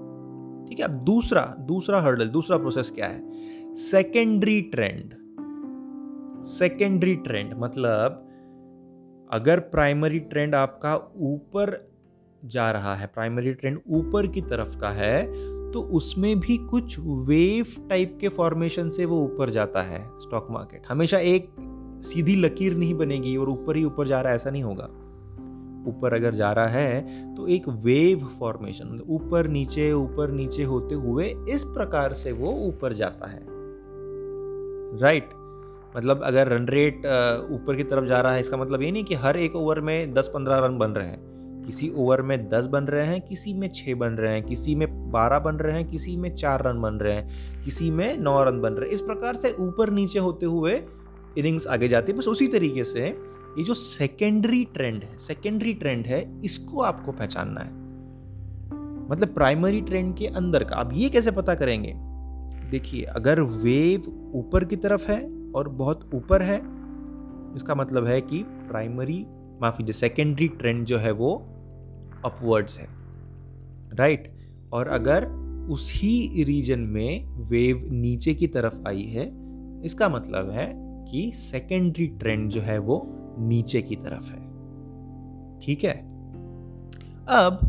ठीक 0.69 0.79
है, 0.79 0.85
अब 0.85 0.95
दूसरा 1.05 1.43
दूसरा 1.61 2.01
हर्डल 2.01 2.29
दूसरा 2.29 2.57
प्रोसेस 2.59 2.91
क्या 2.91 3.07
है? 3.07 3.75
सेकेंडरी 3.83 4.61
ट्रेंड 4.73 5.15
सेकेंडरी 6.47 7.15
ट्रेंड 7.17 7.55
मतलब 7.59 8.23
अगर 9.31 9.61
प्राइमरी 9.69 10.19
ट्रेंड 10.21 10.55
आपका 10.55 10.95
ऊपर 11.25 11.75
जा 12.45 12.71
रहा 12.71 12.95
है 12.95 13.07
प्राइमरी 13.07 13.53
ट्रेंड 13.53 13.79
ऊपर 13.91 14.27
की 14.27 14.41
तरफ़ 14.41 14.77
का 14.79 14.91
है 14.91 15.25
तो 15.73 15.81
उसमें 15.81 16.39
भी 16.41 16.57
कुछ 16.57 16.99
वेव 17.01 17.67
टाइप 17.89 18.19
के 18.21 18.29
फॉर्मेशन 18.29 18.91
से 18.91 19.05
वो 19.05 19.23
ऊपर 19.25 19.51
जाता 19.51 19.83
है 19.83 20.11
स्टॉक 20.19 20.47
मार्केट 20.51 20.83
हमेशा 20.89 21.19
एक 21.19 21.51
सीधी 22.05 22.37
लकीर 22.37 22.77
नहीं 22.77 22.95
बनेगी 22.95 23.37
और 23.37 23.49
ऊपर 23.49 23.77
ही 23.77 23.85
ऊपर 23.85 24.07
जा 24.07 24.21
रहा 24.21 24.31
है, 24.31 24.37
ऐसा 24.37 24.51
नहीं 24.51 24.63
होगा। 24.63 24.85
ऊपर 25.89 26.15
अगर 26.15 26.35
जा 26.35 26.53
रहा 26.53 26.67
है 26.67 27.35
तो 27.35 27.47
एक 27.49 27.69
वेव 27.69 28.27
फॉर्मेशन 28.41 29.01
ऊपर 29.09 29.47
नीचे 29.47 29.93
ऊपर 29.93 30.31
नीचे 30.31 30.65
होते 30.65 30.95
हुए 30.95 31.35
इस 31.49 31.65
प्रकार 31.65 32.13
से 32.13 32.33
वो 32.33 32.53
ऊपर 32.69 32.93
जाता 32.93 33.31
है। 33.31 33.45
Right 35.01 35.25
right? 35.25 35.97
मतलब 35.97 36.23
अगर 36.25 36.49
रन 36.49 36.67
रेट 36.69 36.99
ऊपर 37.53 37.77
की 37.77 37.85
तरफ़ 37.85 38.05
जा 38.05 38.21
रहा 38.21 38.33
है, 38.33 38.41
इसका 38.41 38.57
मतलब 38.57 38.83
ये 38.83 38.91
नहीं 38.91 39.05
कि 39.05 39.15
हर 39.15 39.37
एक 39.37 39.57
ओवर 39.57 39.81
में 39.81 40.15
10-15 40.15 40.59
रन 40.59 40.79
बन 40.79 40.91
रहे 40.91 41.07
हैं। 41.07 41.36
किसी 41.67 41.93
ओवर 41.97 42.23
में 42.23 42.49
दस 42.49 42.67
बन 42.67 42.85
रहे 42.85 43.07
हैं, 43.07 43.21
किसी 43.21 43.55
में 43.55 43.71
छः 43.75 43.95
बन 43.95 44.09
रहे 44.09 44.33
हैं, 44.33 44.43
किसी 44.43 44.75
में 44.75 45.11
बारह 45.11 45.39
बन 45.39 45.57
रहे 45.57 45.73
हैं, 45.73 45.91
किसी 45.91 46.17
में 46.17 46.35
चार 46.35 46.65
रन 46.65 46.81
बन 46.81 46.95
रहे 46.95 47.13
हैं, 47.13 47.29
किसी 47.65 47.91
में 47.91 48.19
नौ 48.19 48.45
रन 48.45 48.61
बन 48.61 48.73
रहे 48.73 48.89
हैं। 48.89 48.95
इस 48.95 49.01
प्रकार 49.01 49.35
से 49.35 49.57
ऊपर 49.61 49.91
नीचे 49.91 50.19
होते 50.19 50.47
हुए 50.47 50.83
इनिंग्स 51.39 51.67
आगे 51.67 51.89
जाती 51.89 52.13
है। 52.13 52.19
बस 52.19 52.29
उसी 52.29 52.49
तरीके 52.49 52.85
से 52.85 53.07
ये 53.59 53.65
जो 53.65 53.75
सेकेंडरी 53.75 54.65
ट्रेंड 54.65 55.05
है 55.05 55.19
सेकेंडरी 55.19 55.75
ट्रेंड 55.75 56.07
है, 56.07 56.41
इसको 56.45 56.81
आपको 56.81 57.13
पहचानना 57.13 57.61
है। 57.61 57.71
मतलब 59.11 59.29
प्राइमरी 59.29 59.81
ट्रेंड 59.81 60.17
के 60.17 60.27
अंदर 60.27 60.65
का। 60.65 60.77
आप 60.77 60.91
ये 60.93 61.09
कैसे 61.09 61.31
पता 61.31 61.55
करेंगे? 61.55 61.95
देखिए, 62.71 63.03
अगर 63.03 63.41
वेव 63.41 64.33
ऊपर 64.35 64.65
की 64.65 64.77
तरफ़ 64.77 65.11
है 65.11 65.51
और 65.55 65.69
बहुत 65.69 66.11
ऊपर 66.15 66.43
है, 66.43 66.57
इसका 67.57 67.75
मतलब 67.75 68.07
है 68.07 68.21
कि 68.21 68.43
प्राइमरी 68.43 69.27
माफ़ी 69.63 69.85
जो 69.85 69.93
सेकेंडरी 69.93 70.49
ट्रेंड 70.49 70.85
जो 70.85 70.99
है 70.99 71.11
वो 71.11 71.49
अपवर्ड्स 72.27 72.79
है 72.79 72.87
राइट 73.95 74.23
right? 74.23 74.73
और 74.73 74.89
अगर 74.89 75.27
उसी 75.71 76.45
रीजन 76.45 76.81
में 76.81 77.27
वेव 77.49 77.89
नीचे 77.93 78.35
की 78.35 78.47
तरफ़ 78.47 78.89
आई 78.89 79.03
है, 79.03 79.27
इसका 79.85 80.09
मतलब 80.09 80.51
है 80.51 80.73
कि 81.11 81.31
सेकेंडरी 81.35 82.07
ट्रेंड 82.07 82.49
जो 82.51 82.61
है 82.61 82.79
वो 82.79 83.03
नीचे 83.39 83.83
की 83.83 83.97
तरफ़ 83.97 84.31
है, 84.31 84.45
ठीक 85.61 85.85
है 85.85 85.95
अब 87.29 87.61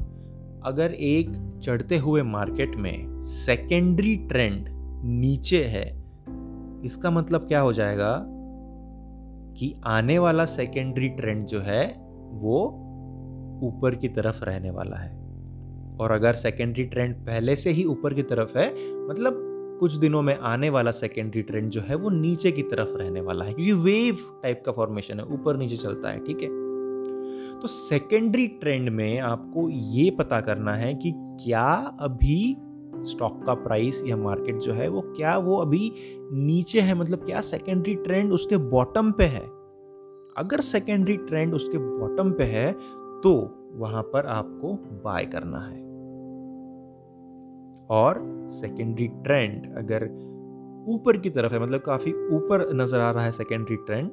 अगर 0.66 0.92
एक 0.92 1.32
चढ़ते 1.64 1.98
हुए 1.98 2.22
मार्केट 2.22 2.76
में 2.76 3.24
सेकेंडरी 3.24 4.16
ट्रेंड 4.30 4.68
नीचे 5.04 5.64
है, 5.66 5.86
इसका 6.86 7.12
मतलब 7.12 7.48
क्या 7.48 7.60
हो 7.60 7.74
जाएगा 7.74 8.16
कि 9.58 9.74
आने 9.86 10.20
वाला 10.20 10.46
सेकेंडरी 10.46 11.10
ट्रेंड 11.10 11.46
जो 11.46 11.60
है 11.60 11.88
वो 12.34 12.87
ऊपर 13.64 13.96
की 13.96 14.08
तरफ़ 14.08 14.44
रहने 14.44 14.72
वाला 14.72 14.98
है। 14.98 15.28
और 16.02 16.12
अगर 16.12 16.34
सेकेंडरी 16.34 16.84
ट्रेंड 16.84 17.16
पहले 17.16 17.56
से 17.56 17.70
ही 17.70 17.84
ऊपर 17.84 18.14
की 18.14 18.24
तरफ़ 18.24 18.58
है 18.58 18.98
मतलब 19.08 19.44
कुछ 19.80 19.94
दिनों 19.94 20.22
में 20.22 20.38
आने 20.38 20.70
वाला 20.70 20.92
सेकेंडरी 20.92 21.42
ट्रेंड 21.42 21.70
जो 21.70 21.82
है, 21.82 21.96
वो 21.96 22.10
नीचे 22.10 22.52
की 22.52 22.62
तरफ़ 22.62 22.98
रहने 22.98 23.22
वाला 23.22 23.46
है, 23.46 23.54
क्योंकि 23.54 23.74
वेव 23.74 24.18
टाइप 24.44 24.64
का 24.66 24.72
फॉर्मेशन 24.72 25.20
है, 25.20 25.26
ऊपर 25.26 25.58
नीचे 25.58 25.78
चलता 25.78 26.10
है, 26.10 26.20
ठीक 26.20 26.42
है? 26.42 26.48
तो 27.60 27.68
सेकेंडरी 27.68 28.48
ट्रेंड 28.48 28.90
में 28.90 29.20
आपको 29.20 29.70
ये 29.70 30.12
पता 30.12 30.42
करना 30.42 30.74
है 30.74 30.94
कि 30.96 31.14
क्या 31.16 31.98
अभी 32.00 32.58
स्टॉक 33.04 33.44
का 33.46 33.54
प्राइस 33.54 34.04
या 34.08 34.18
मार्केट 34.18 34.56
जो 34.56 34.74
है, 34.74 34.88
वो 34.88 35.02
क्या 35.02 35.38
वो 35.38 35.58
अभी 35.58 35.92
नीचे 36.32 36.82
है 36.82 36.94
मतलब 36.94 37.20
क्या 37.20 37.42
सेकेंडरी 37.42 37.96
ट्रेंड 37.96 38.34
उसके 38.34 38.58
बॉटम 38.58 39.12
पे 39.12 39.24
है? 39.24 39.58
अगर 40.38 40.62
सेकेंडरी 40.62 41.18
ट्रेंड 41.18 41.54
उसके 41.54 41.78
बॉटम 41.78 42.32
पे 42.32 42.44
है 42.44 42.76
तो 43.24 43.34
वहाँ 43.74 44.04
पर 44.04 44.26
आपको 44.26 44.74
बाय 45.04 45.26
करना 45.26 45.60
है। 45.60 45.86
और 47.90 48.20
सेकेंडरी 48.52 49.08
ट्रेंड 49.08 49.78
अगर 49.78 50.06
ऊपर 50.90 51.18
की 51.18 51.30
तरफ़ 51.30 51.54
है 51.54 51.60
मतलब 51.60 51.82
काफ़ी 51.82 52.12
ऊपर 52.12 52.74
नज़र 52.74 53.00
आ 53.00 53.12
रहा 53.12 53.24
है 53.24 53.32
सेकेंडरी 53.32 53.76
ट्रेंड 53.76 54.10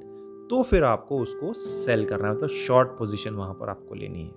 तो 0.50 0.62
फिर 0.62 0.84
आपको 0.84 1.18
उसको 1.18 1.52
सेल 1.52 2.04
करना 2.04 2.28
है 2.28 2.34
मतलब 2.34 2.48
शॉर्ट 2.48 2.88
पोजीशन 2.88 3.34
वहाँ 3.34 3.54
पर 3.54 3.68
आपको 3.68 3.94
लेनी 3.94 4.22
है। 4.22 4.32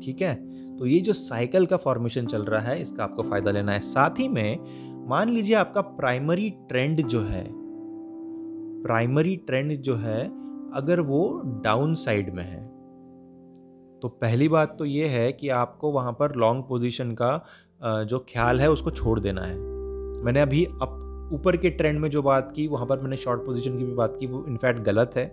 ठीक 0.00 0.20
है? 0.22 0.34
तो 0.76 0.86
ये 0.86 1.00
जो 1.00 1.12
साइकिल 1.12 1.66
का 1.66 1.76
फॉर्मेशन 1.76 2.26
चल 2.26 2.42
रहा 2.42 2.60
है, 2.60 2.80
इसका 2.80 3.04
आपको 3.04 3.22
फ़ायदा 3.22 3.50
लेना 3.50 3.72
है। 3.72 3.80
साथ 3.80 4.18
ही 4.18 4.28
में, 4.28 5.06
मान 5.08 5.28
लीजिए 5.28 5.56
आपका 5.56 5.80
प्राइमरी 5.80 6.50
ट्रेंड 6.68 7.06
जो 7.06 7.20
है 7.20 7.44
प्राइमरी 8.82 9.36
ट्रेंड 9.36 9.72
जो 9.72 9.94
है, 9.96 10.24
अगर 10.74 11.00
वो 11.00 11.42
डाउन 11.64 11.94
साइड 11.94 12.34
में 12.34 12.44
है 12.44 12.67
तो 14.02 14.08
पहली 14.08 14.48
बात 14.48 14.76
तो 14.78 14.84
ये 14.84 15.06
है 15.08 15.32
कि 15.32 15.48
आपको 15.48 15.90
वहाँ 15.90 16.12
पर 16.12 16.34
लॉन्ग 16.34 16.64
पोजीशन 16.68 17.12
का 17.12 17.46
जो 18.04 18.18
ख्याल 18.18 18.60
है 18.60 18.70
उसको 18.70 18.90
छोड़ 18.90 19.20
देना 19.20 19.42
है। 19.42 19.56
मैंने 20.24 20.40
अभी 20.40 20.64
अप, 20.64 21.30
ऊपर 21.32 21.56
के 21.56 21.70
ट्रेंड 21.70 21.98
में 22.00 22.10
जो 22.10 22.22
बात 22.22 22.52
की, 22.56 22.66
वहाँ 22.66 22.86
पर 22.86 23.00
मैंने 23.00 23.16
शॉर्ट 23.16 23.40
पोजीशन 23.46 23.78
की 23.78 23.84
भी 23.84 23.94
बात 23.94 24.16
की, 24.16 24.26
वो 24.26 24.44
इनफैक्ट 24.48 24.80
गलत 24.80 25.12
है। 25.16 25.26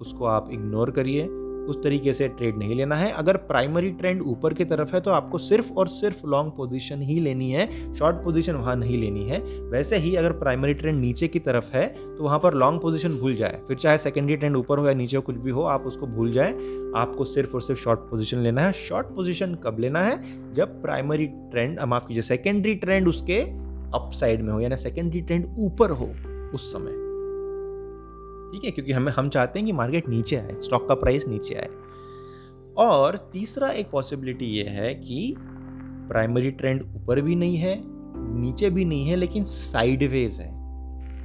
उसको 0.00 0.24
आप 0.24 0.48
इग्नोर 0.52 0.90
करिए। 0.90 1.28
उस 1.66 1.82
तरीके 1.82 2.12
से 2.12 2.28
ट्रेड 2.28 2.58
नहीं 2.58 2.74
लेना 2.74 2.96
है। 2.96 3.10
अगर 3.12 3.36
प्राइमरी 3.36 3.90
ट्रेंड 3.90 4.22
ऊपर 4.22 4.54
की 4.54 4.64
तरफ़ 4.64 4.94
है 4.94 5.00
तो 5.00 5.10
आपको 5.10 5.38
सिर्फ़ 5.38 5.72
और 5.72 5.88
सिर्फ़ 5.88 6.26
लॉन्ग 6.26 6.52
पोजीशन 6.56 7.02
ही 7.02 7.18
लेनी 7.20 7.50
है 7.50 7.94
शॉर्ट 7.94 8.16
पोजीशन 8.16 8.54
वहाँ 8.54 8.76
नहीं 8.76 8.98
लेनी 8.98 9.24
है। 9.24 9.40
वैसे 9.70 9.96
ही 9.96 10.14
अगर 10.16 10.32
प्राइमरी 10.32 10.74
ट्रेंड 10.74 11.00
नीचे 11.00 11.28
की 11.28 11.38
तरफ़ 11.38 11.76
है 11.76 11.86
तो 12.16 12.24
वहाँ 12.24 12.38
पर 12.38 12.54
लॉन्ग 12.54 12.80
पोजीशन 12.80 13.18
भूल 13.18 13.34
जाए। 13.36 13.60
फिर 13.68 13.76
चाहे 13.76 13.98
सेकेंडरी 13.98 14.36
ट्रेंड 14.36 14.56
ऊपर 14.56 14.78
हो 14.78 14.86
या 14.86 14.94
नीचे 14.94 15.16
हो, 15.16 15.22
कुछ 15.22 15.36
भी 15.36 15.50
हो, 15.50 15.62
आप 15.62 15.86
उसको 15.86 16.06
भूल 16.06 16.32
जाए। 16.32 16.52
आपको 16.96 17.24
सिर्फ़ 17.24 17.54
और 17.54 17.62
सिर्फ़ 17.62 17.80
शॉर्ट 17.80 18.00
पोजिशन 18.00 18.38
लेना 18.38 18.62
है। 18.62 18.72
शॉर्ट 18.72 19.06
पोजिशन 19.06 19.54
कब 19.54 19.76
लेना 19.80 20.00
है? 20.00 20.20
जब 20.54 20.82
प्राइमरी 20.82 21.26
ट्रेंड 21.26 21.80
माफ़ 21.80 22.06
कीजिए 22.08 22.22
सेकेंडरी 22.22 22.74
ट्रेंड 22.74 23.08
उसके 23.08 23.40
अप 23.94 24.10
साइड 24.12 24.42
में 24.42 24.52
हो, 24.52 24.60
यानी 24.60 24.76
सेकेंडरी 24.76 25.20
ट्रेंड 25.20 25.54
ऊपर 25.58 25.90
हो, 25.90 26.10
उस 26.54 26.72
समय। 26.72 27.05
ठीक 28.52 28.64
है, 28.64 28.70
क्योंकि 28.70 28.92
हमें, 28.92 29.12
हम 29.12 29.28
चाहते 29.28 29.58
हैं 29.58 29.66
कि 29.66 29.72
मार्केट 29.72 30.08
नीचे 30.08 30.36
आए, 30.36 30.56
स्टॉक 30.60 30.88
का 30.88 30.94
प्राइस 30.94 31.28
नीचे 31.28 31.54
आए। 31.54 31.68
और 32.78 33.30
तीसरा 33.32 33.70
एक 33.70 33.90
पॉसिबिलिटी 33.90 34.44
ये 34.44 34.64
है 34.64 34.94
कि 34.94 35.34
प्राइमरी 36.08 36.50
ट्रेंड 36.50 36.82
ऊपर 36.82 37.20
भी 37.20 37.34
नहीं 37.34 37.56
है, 37.56 37.82
नीचे 38.40 38.70
भी 38.70 38.84
नहीं 38.84 39.06
है, 39.06 39.16
लेकिन 39.16 39.44
साइडवेज 39.44 40.32
है। 40.32 40.56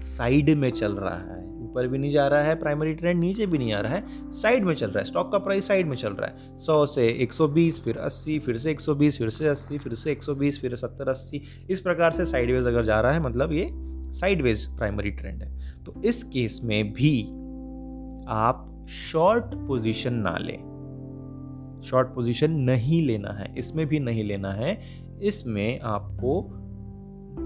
साइड 0.02 0.50
में 0.50 0.70
चल 0.70 0.92
रहा 0.92 1.18
है। 1.18 1.42
ऊपर 1.62 1.88
भी 1.88 1.98
नहीं 1.98 2.12
जा 2.12 2.28
रहा 2.28 2.42
है, 2.42 2.56
प्राइमरी 2.56 2.94
ट्रेंड 2.94 3.20
नीचे 3.20 3.46
भी 3.46 3.58
नहीं 3.58 3.74
आ 3.74 3.80
रहा 3.80 3.94
है, 3.94 4.32
साइड 4.32 4.64
में 4.64 4.76
चल 4.76 4.88
रहा 4.88 5.00
है। 5.00 5.06
स्टॉक 5.06 5.32
का 5.32 5.38
प्राइस 5.38 5.68
साइड 5.68 5.88
में 5.88 5.98
चल 5.98 6.14
रहा 6.14 6.30
है। 6.30 6.58
100 6.58 6.86
से 6.86 7.08
120 7.08 7.80
फिर 7.80 7.98
80 7.98 8.40
फिर 8.40 8.58
से 8.58 8.72
120 8.72 9.18
फिर 9.18 9.30
से 9.30 9.48
80 9.48 9.78
फिर 9.78 9.94
से 9.94 10.12
120 10.12 10.60
फिर 10.60 10.76
70 10.76 11.10
80 11.10 11.42
इस 11.70 11.80
प्रकार 11.80 12.12
से 12.12 12.26
साइडवेज 12.26 12.66
अगर 12.66 12.84
जा 12.84 13.00
रहा 13.02 13.12
है 13.12 13.22
मतलब 13.22 13.52
ये 13.52 13.70
साइडवेज 14.12 14.66
प्राइमरी 14.66 15.12
ट्रेंड 15.12 15.44
है। 15.44 15.71
तो 15.86 16.02
इस 16.06 16.24
केस 16.24 16.62
में 16.64 16.94
भी 16.94 17.24
आप 18.28 18.86
शॉर्ट 18.90 19.44
पोजीशन 19.44 20.14
ना 20.14 20.38
लें। 20.38 20.72
शॉर्ट 21.86 22.08
पोजीशन 22.08 22.52
नहीं 22.52 23.08
लेना 23.08 23.30
है। 23.30 23.54
इसमें 23.58 23.88
भी 23.88 24.00
नहीं 24.00 24.24
लेना 24.24 24.52
है। 24.54 24.82
इसमें 25.22 25.80
आपको 25.80 26.58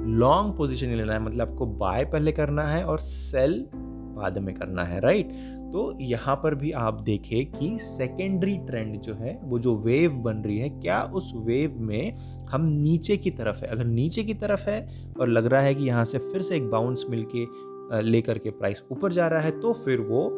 लॉन्ग 0.07 0.57
पोजीशन 0.57 0.87
लेना 0.87 1.13
है। 1.13 1.19
मतलब 1.19 1.51
आपको 1.51 1.65
बाय 1.65 2.05
पहले 2.05 2.31
करना 2.31 2.63
है 2.63 2.83
और 2.83 2.99
सेल 2.99 3.67
बाद 4.15 4.37
में 4.37 4.55
करना 4.55 4.83
है 4.83 4.99
राइट 4.99 5.31
तो 5.65 5.99
यहाँ 6.01 6.35
पर 6.35 6.55
भी 6.55 6.71
आप 6.71 7.01
देखें 7.01 7.51
कि 7.51 7.77
सेकेंडरी 7.79 8.57
ट्रेंड 8.57 9.01
जो 9.01 9.13
है, 9.13 9.39
वो 9.43 9.59
जो 9.59 9.75
वेव 9.75 10.11
बन 10.11 10.37
रही 10.37 10.57
है, 10.57 10.69
क्या 10.69 11.03
उस 11.03 11.33
वेव 11.35 11.75
में 11.79 12.15
हम 12.49 12.65
नीचे 12.65 13.17
की 13.17 13.31
तरफ़ 13.31 13.61
है? 13.61 13.67
अगर 13.67 13.85
नीचे 13.85 14.23
की 14.23 14.33
तरफ़ 14.33 14.69
है 14.69 15.05
और 15.19 15.29
लग 15.29 15.45
रहा 15.45 15.61
है 15.61 15.75
कि 15.75 15.83
यहाँ 15.83 16.05
से 16.05 16.17
फिर 16.17 16.41
से 16.41 16.55
एक 16.55 16.69
बाउंस 16.69 17.05
मिलके 17.09 17.45
लेकर 17.93 18.37
के 18.37 18.49
प्राइस 18.49 18.83
ऊपर 18.91 19.11
जा 19.11 19.27
रहा 19.27 19.39
है 19.39 19.59
तो 19.59 19.73
फिर 19.73 20.01
वो 20.01 20.29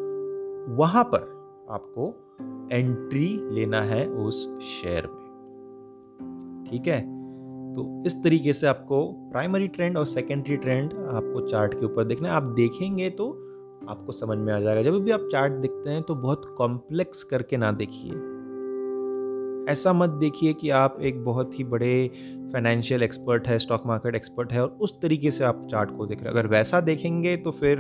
वहाँ 0.77 1.03
पर 1.03 1.19
आपको 1.69 2.07
एंट्री 2.71 3.27
लेना 3.51 3.81
है 3.81 4.07
उस 4.07 4.59
शेयर 4.61 5.07
में। 5.07 6.65
ठीक 6.69 6.87
है? 6.87 7.01
तो 7.73 8.03
इस 8.05 8.23
तरीके 8.23 8.53
से 8.53 8.67
आपको 8.67 9.11
प्राइमरी 9.31 9.67
ट्रेंड 9.67 9.97
और 9.97 10.05
सेकेंडरी 10.05 10.57
ट्रेंड 10.57 10.93
आपको 10.93 11.47
चार्ट 11.47 11.73
के 11.73 11.85
ऊपर 11.85 12.03
देखना 12.03 12.29
है। 12.29 12.35
आप 12.35 12.43
देखेंगे 12.43 13.09
तो 13.09 13.29
आपको 13.89 14.11
समझ 14.11 14.37
में 14.37 14.53
आ 14.53 14.59
जाएगा। 14.59 14.81
जब 14.81 14.99
भी 14.99 15.11
आप 15.11 15.27
चार्ट 15.31 15.53
देखते 15.53 15.89
हैं 15.89 16.03
तो 16.03 16.15
बहुत 16.15 16.55
कॉम्प्लेक्स 16.57 17.23
करके 17.23 17.57
ना 17.57 17.71
देखिए। 17.71 18.11
ऐसा 19.67 19.93
मत 19.93 20.09
देखिए 20.09 20.53
कि 20.53 20.69
आप 20.69 20.97
एक 21.01 21.23
बहुत 21.25 21.59
ही 21.59 21.63
बड़े 21.63 22.07
फाइनेंशियल 22.53 23.03
एक्सपर्ट 23.03 23.47
है 23.47 23.57
स्टॉक 23.59 23.85
मार्केट 23.85 24.15
एक्सपर्ट 24.15 24.53
है 24.53 24.61
और 24.61 24.77
उस 24.81 24.93
तरीके 25.01 25.31
से 25.31 25.43
आप 25.43 25.67
चार्ट 25.71 25.95
को 25.97 26.05
देख 26.05 26.17
रहे 26.17 26.29
हैं। 26.29 26.39
अगर 26.39 26.47
वैसा 26.47 26.81
देखेंगे 26.81 27.35
तो 27.37 27.51
फिर 27.51 27.77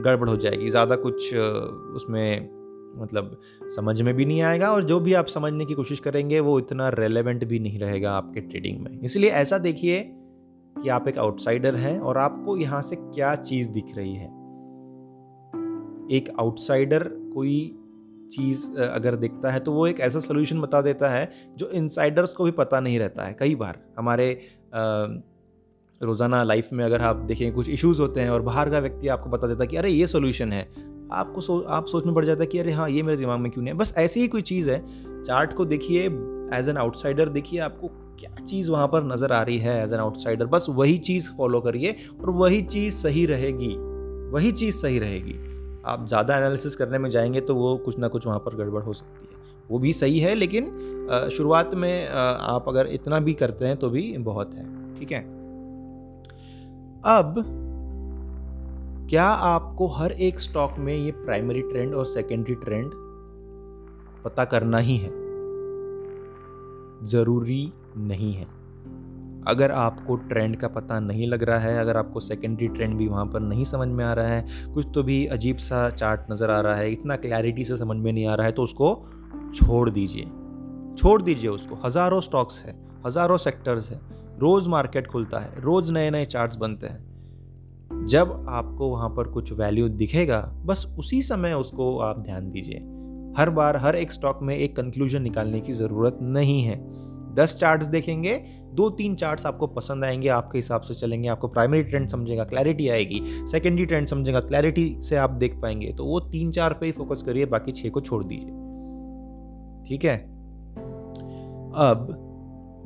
गड़बड़ 0.00 0.28
हो 0.28 0.36
जाएगी। 0.36 0.70
ज़्यादा 0.70 0.96
कुछ 0.96 1.34
उसमें 1.94 2.48
मतलब 2.96 3.40
समझ 3.74 4.00
में 4.02 4.14
भी 4.14 4.24
नहीं 4.24 4.40
आएगा 4.42 4.72
और 4.72 4.84
जो 4.84 4.98
भी 5.00 5.12
आप 5.14 5.26
समझने 5.26 5.64
की 5.64 5.74
कोशिश 5.74 6.00
करेंगे 6.00 6.40
वो 6.40 6.58
इतना 6.58 6.88
रेलेवेंट 6.88 7.44
भी 7.44 7.58
नहीं 7.58 7.78
रहेगा 7.78 8.12
आपके 8.12 8.40
ट्रेडिंग 8.40 8.80
में। 8.80 9.00
इसलिए 9.00 9.30
ऐसा 9.30 9.58
देखिए 9.58 10.02
कि 10.76 10.88
आप 10.88 11.08
एक 11.08 11.18
आउटसाइडर 11.18 11.74
हैं 11.74 11.98
और 12.00 12.18
आपको 12.18 12.56
यहाँ 12.56 12.82
से 12.82 12.96
क्या 12.96 13.34
चीज़ 13.34 13.68
दिख 13.68 13.96
रही 13.96 14.14
है। 14.14 14.28
एक 16.10 16.32
आउटसाइडर 16.40 17.02
कोई 17.34 17.79
चीज़ 18.32 18.66
अगर 18.78 19.16
देखता 19.16 19.50
है 19.50 19.60
तो 19.60 19.72
वो 19.72 19.86
एक 19.86 20.00
ऐसा 20.00 20.20
सोल्यूशन 20.20 20.60
बता 20.60 20.80
देता 20.82 21.10
है, 21.10 21.30
जो 21.56 21.68
इनसाइडर्स 21.68 22.32
को 22.32 22.44
भी 22.44 22.50
पता 22.50 22.80
नहीं 22.80 22.98
रहता 22.98 23.24
है, 23.24 23.36
कई 23.40 23.54
बार। 23.54 23.78
हमारे 23.98 24.32
रोज़ाना 26.00 26.42
लाइफ 26.42 26.68
में 26.72 26.84
अगर 26.84 27.02
आप 27.02 27.16
देखें, 27.16 27.52
कुछ 27.52 27.68
इश्यूज़ 27.68 28.00
होते 28.02 28.20
हैं 28.20 28.30
और 28.30 28.42
बाहर 28.42 28.70
का 28.70 28.78
व्यक्ति 28.78 29.08
आपको 29.08 29.30
बता 29.30 29.46
देता 29.46 29.62
है 29.62 29.66
कि, 29.66 29.76
अरे, 29.76 29.90
ये 29.90 30.06
सोल्यूशन 30.06 30.52
है। 30.52 30.68
आपको 31.12 31.40
सो, 31.40 31.58
आप 31.60 31.86
सोच 31.86 32.06
में 32.06 32.14
पड़ 32.14 32.24
जाता 32.24 32.40
है 32.40 32.46
कि, 32.46 32.58
अरे 32.58 32.72
हाँ 32.72 32.88
ये 32.90 33.02
मेरे 33.02 33.18
दिमाग 33.18 33.40
में 33.40 33.50
क्यों 33.52 33.64
नहीं 33.64 33.74
है? 33.74 33.78
बस 33.78 33.94
ऐसी 33.98 34.20
ही 34.20 34.28
कोई 34.28 34.42
चीज़ 34.42 34.70
है 34.70 34.78
चार्ट 35.24 35.52
को 35.52 35.64
देखिए 35.64 36.06
एज 36.54 36.68
एन 36.68 36.76
आउटसाइडर 36.76 37.28
देखिए, 37.28 37.60
आपको 37.60 37.88
क्या 38.20 38.44
चीज़ 38.44 38.70
वहाँ 38.70 38.86
पर 38.88 39.04
नज़र 39.04 39.32
आ 39.32 39.42
रही 39.42 39.58
है 39.58 39.84
एज 39.84 39.92
एन 39.92 40.00
आउटसाइडर 40.00 40.46
बस 40.46 40.66
वही 40.68 40.98
चीज़ 40.98 41.30
फॉलो 41.38 41.60
करिए 41.60 41.96
और 42.20 42.30
वही 42.30 42.62
चीज़ 42.62 42.94
सही 42.94 43.26
रहेगी, 43.26 43.74
वही 44.32 44.52
चीज़ 44.52 44.76
सही 44.76 44.98
रहेगी। 44.98 45.49
आप 45.86 46.06
ज़्यादा 46.08 46.36
एनालिसिस 46.36 46.76
करने 46.76 46.98
में 46.98 47.10
जाएँगे 47.10 47.40
तो 47.40 47.54
वो 47.54 47.76
कुछ 47.76 47.98
ना 47.98 48.08
कुछ 48.08 48.26
वहाँ 48.26 48.38
पर 48.38 48.54
गड़बड़ 48.56 48.82
हो 48.82 48.92
सकती 48.92 49.26
है। 49.26 49.38
वो 49.70 49.78
भी 49.78 49.92
सही 49.92 50.18
है, 50.18 50.34
लेकिन 50.34 50.70
शुरुआत 51.32 51.74
में 51.74 52.08
आप 52.08 52.64
अगर 52.68 52.86
इतना 52.86 53.18
भी 53.20 53.34
करते 53.34 53.66
हैं 53.66 53.76
तो 53.76 53.90
भी 53.90 54.16
बहुत 54.18 54.54
है, 54.54 54.64
ठीक 54.98 55.12
है? 55.12 55.20
अब, 57.08 57.34
क्या 59.10 59.24
आपको 59.24 59.86
हर 59.88 60.12
एक 60.12 60.40
स्टॉक 60.40 60.74
में 60.78 60.94
ये 60.94 61.10
प्राइमरी 61.12 61.62
ट्रेंड 61.62 61.94
और 61.94 62.06
सेकेंडरी 62.06 62.54
ट्रेंड 62.54 62.90
पता 64.24 64.44
करना 64.44 64.78
ही 64.78 64.96
है? 64.96 65.10
ज़रूरी 67.06 67.72
नहीं 67.96 68.32
है। 68.32 68.46
अगर 69.48 69.70
आपको 69.70 70.16
ट्रेंड 70.16 70.56
का 70.56 70.68
पता 70.68 70.98
नहीं 71.00 71.26
लग 71.26 71.42
रहा 71.42 71.58
है, 71.58 71.78
अगर 71.78 71.96
आपको 71.96 72.20
सेकेंडरी 72.20 72.68
ट्रेंड 72.68 72.96
भी 72.96 73.08
वहाँ 73.08 73.24
पर 73.26 73.40
नहीं 73.40 73.64
समझ 73.64 73.88
में 73.88 74.04
आ 74.04 74.12
रहा 74.12 74.28
है, 74.28 74.46
कुछ 74.74 74.86
तो 74.94 75.02
भी 75.02 75.26
अजीब 75.26 75.56
सा 75.56 75.88
चार्ट 75.90 76.20
नज़र 76.32 76.50
आ 76.50 76.60
रहा 76.60 76.74
है, 76.74 76.92
इतना 76.92 77.16
क्लैरिटी 77.16 77.64
से 77.64 77.76
समझ 77.76 77.96
में 77.96 78.12
नहीं 78.12 78.26
आ 78.26 78.34
रहा 78.34 78.46
है 78.46 78.52
तो 78.52 78.62
उसको 78.62 78.94
छोड़ 79.54 79.90
दीजिए। 79.90 80.24
छोड़ 80.96 81.22
दीजिए 81.22 81.50
उसको। 81.50 81.78
हज़ारों 81.84 82.20
स्टॉक्स 82.20 82.62
है, 82.62 82.74
हज़ारों 83.06 83.36
सेक्टर्स 83.38 83.90
है, 83.90 84.00
रोज़ 84.38 84.68
मार्केट 84.68 85.06
खुलता 85.06 85.38
है, 85.38 85.60
रोज़ 85.60 85.92
नए 85.92 86.10
नए 86.10 86.24
चार्ट्स 86.24 86.56
बनते 86.56 86.86
हैं। 86.86 88.06
जब 88.06 88.46
आपको 88.48 88.88
वहाँ 88.88 89.08
पर 89.08 89.28
कुछ 89.28 89.52
वैल्यू 89.52 89.88
दिखेगा, 89.88 90.40
बस 90.64 90.86
उसी 90.98 91.22
समय 91.22 91.52
उसको 91.52 91.98
आप 91.98 92.18
ध्यान 92.18 92.50
दीजिए। 92.50 92.78
हर 93.38 93.50
बार, 93.50 93.76
हर 93.76 93.96
एक 93.96 94.12
स्टॉक 94.12 94.38
में 94.42 94.56
एक 94.56 94.76
कंक्लूजन 94.76 95.22
निकालने 95.22 95.60
की 95.60 95.72
ज़रूरत 95.72 96.18
नहीं 96.22 96.62
है। 96.62 96.76
दस 97.34 97.56
चार्ट्स 97.60 97.86
देखेंगे, 97.86 98.44
दो 98.74 98.90
तीन 98.90 99.14
चार्ट्स 99.14 99.46
आपको 99.46 99.66
पसंद 99.66 100.04
आएँगे, 100.04 100.28
आपके 100.28 100.58
हिसाब 100.58 100.80
से 100.80 100.94
चलेंगे, 100.94 101.28
आपको 101.28 101.48
प्राइमरी 101.48 101.82
ट्रेंड 101.82 102.08
समझेगा 102.08 102.44
क्लैरिटी 102.44 102.88
आएगी 102.88 103.22
सेकेंडरी 103.24 103.86
ट्रेंड 103.86 104.06
समझेगा 104.06 104.40
क्लैरिटी 104.40 104.96
से 105.00 105.16
आप 105.16 105.30
देख 105.30 105.60
पाएँगे। 105.62 105.92
तो 105.92 106.04
वो 106.04 106.20
तीन 106.20 106.50
चार 106.50 106.74
पे 106.74 106.86
ही 106.86 106.92
फोकस 106.92 107.22
करिए, 107.22 107.46
बाकी 107.46 107.72
छः 107.72 107.90
को 107.90 108.00
छोड़ 108.00 108.24
दीजिए। 108.24 108.50
ठीक 109.88 110.04
है? 110.04 110.16
अब 111.74 112.26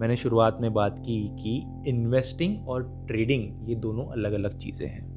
मैंने 0.01 0.17
शुरुआत 0.17 0.59
में 0.61 0.73
बात 0.73 0.99
की 0.99 1.37
कि 1.39 1.67
इन्वेस्टिंग 1.87 2.69
और 2.69 3.05
ट्रेडिंग 3.07 3.71
ये 3.71 3.75
दोनों 3.75 4.07
अलग 4.07 4.33
अलग 4.33 4.59
चीज़ें 4.59 4.89
हैं। 4.89 5.15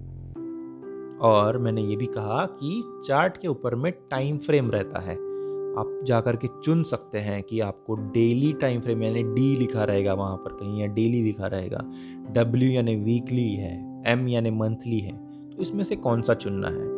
और 1.17 1.57
मैंने 1.57 1.81
ये 1.81 1.95
भी 1.95 2.05
कहा 2.05 2.45
कि 2.45 3.01
चार्ट 3.07 3.37
के 3.37 3.47
ऊपर 3.47 3.75
में 3.75 3.91
टाइम 3.91 4.37
फ्रेम 4.37 4.71
रहता 4.71 4.99
है। 4.99 5.26
आप 5.75 6.01
जा 6.03 6.19
कर 6.21 6.35
के 6.35 6.47
चुन 6.63 6.83
सकते 6.83 7.17
हैं 7.17 7.41
कि 7.43 7.59
आपको 7.59 7.95
डेली 8.13 8.53
टाइम 8.53 8.81
फ्रेम 8.81 9.03
यानी 9.03 9.23
डी 9.23 9.55
लिखा 9.55 9.83
रहेगा 9.83 10.13
वहाँ 10.13 10.37
पर 10.37 10.51
कहीं 10.51 10.81
या 10.81 10.87
डेली 10.87 11.21
लिखा 11.23 11.47
रहेगा। 11.47 11.83
डब्ल्यू 12.31 12.71
यानी 12.71 12.95
वीकली 12.95 13.49
है 13.53 14.03
एम 14.07 14.27
यानी 14.27 14.51
मंथली 14.51 14.99
है। 14.99 15.15
तो 15.49 15.61
इसमें 15.61 15.83
से 15.83 15.95
कौन 15.95 16.21
सा 16.21 16.33
चुनना 16.33 16.67
है? 16.67 16.95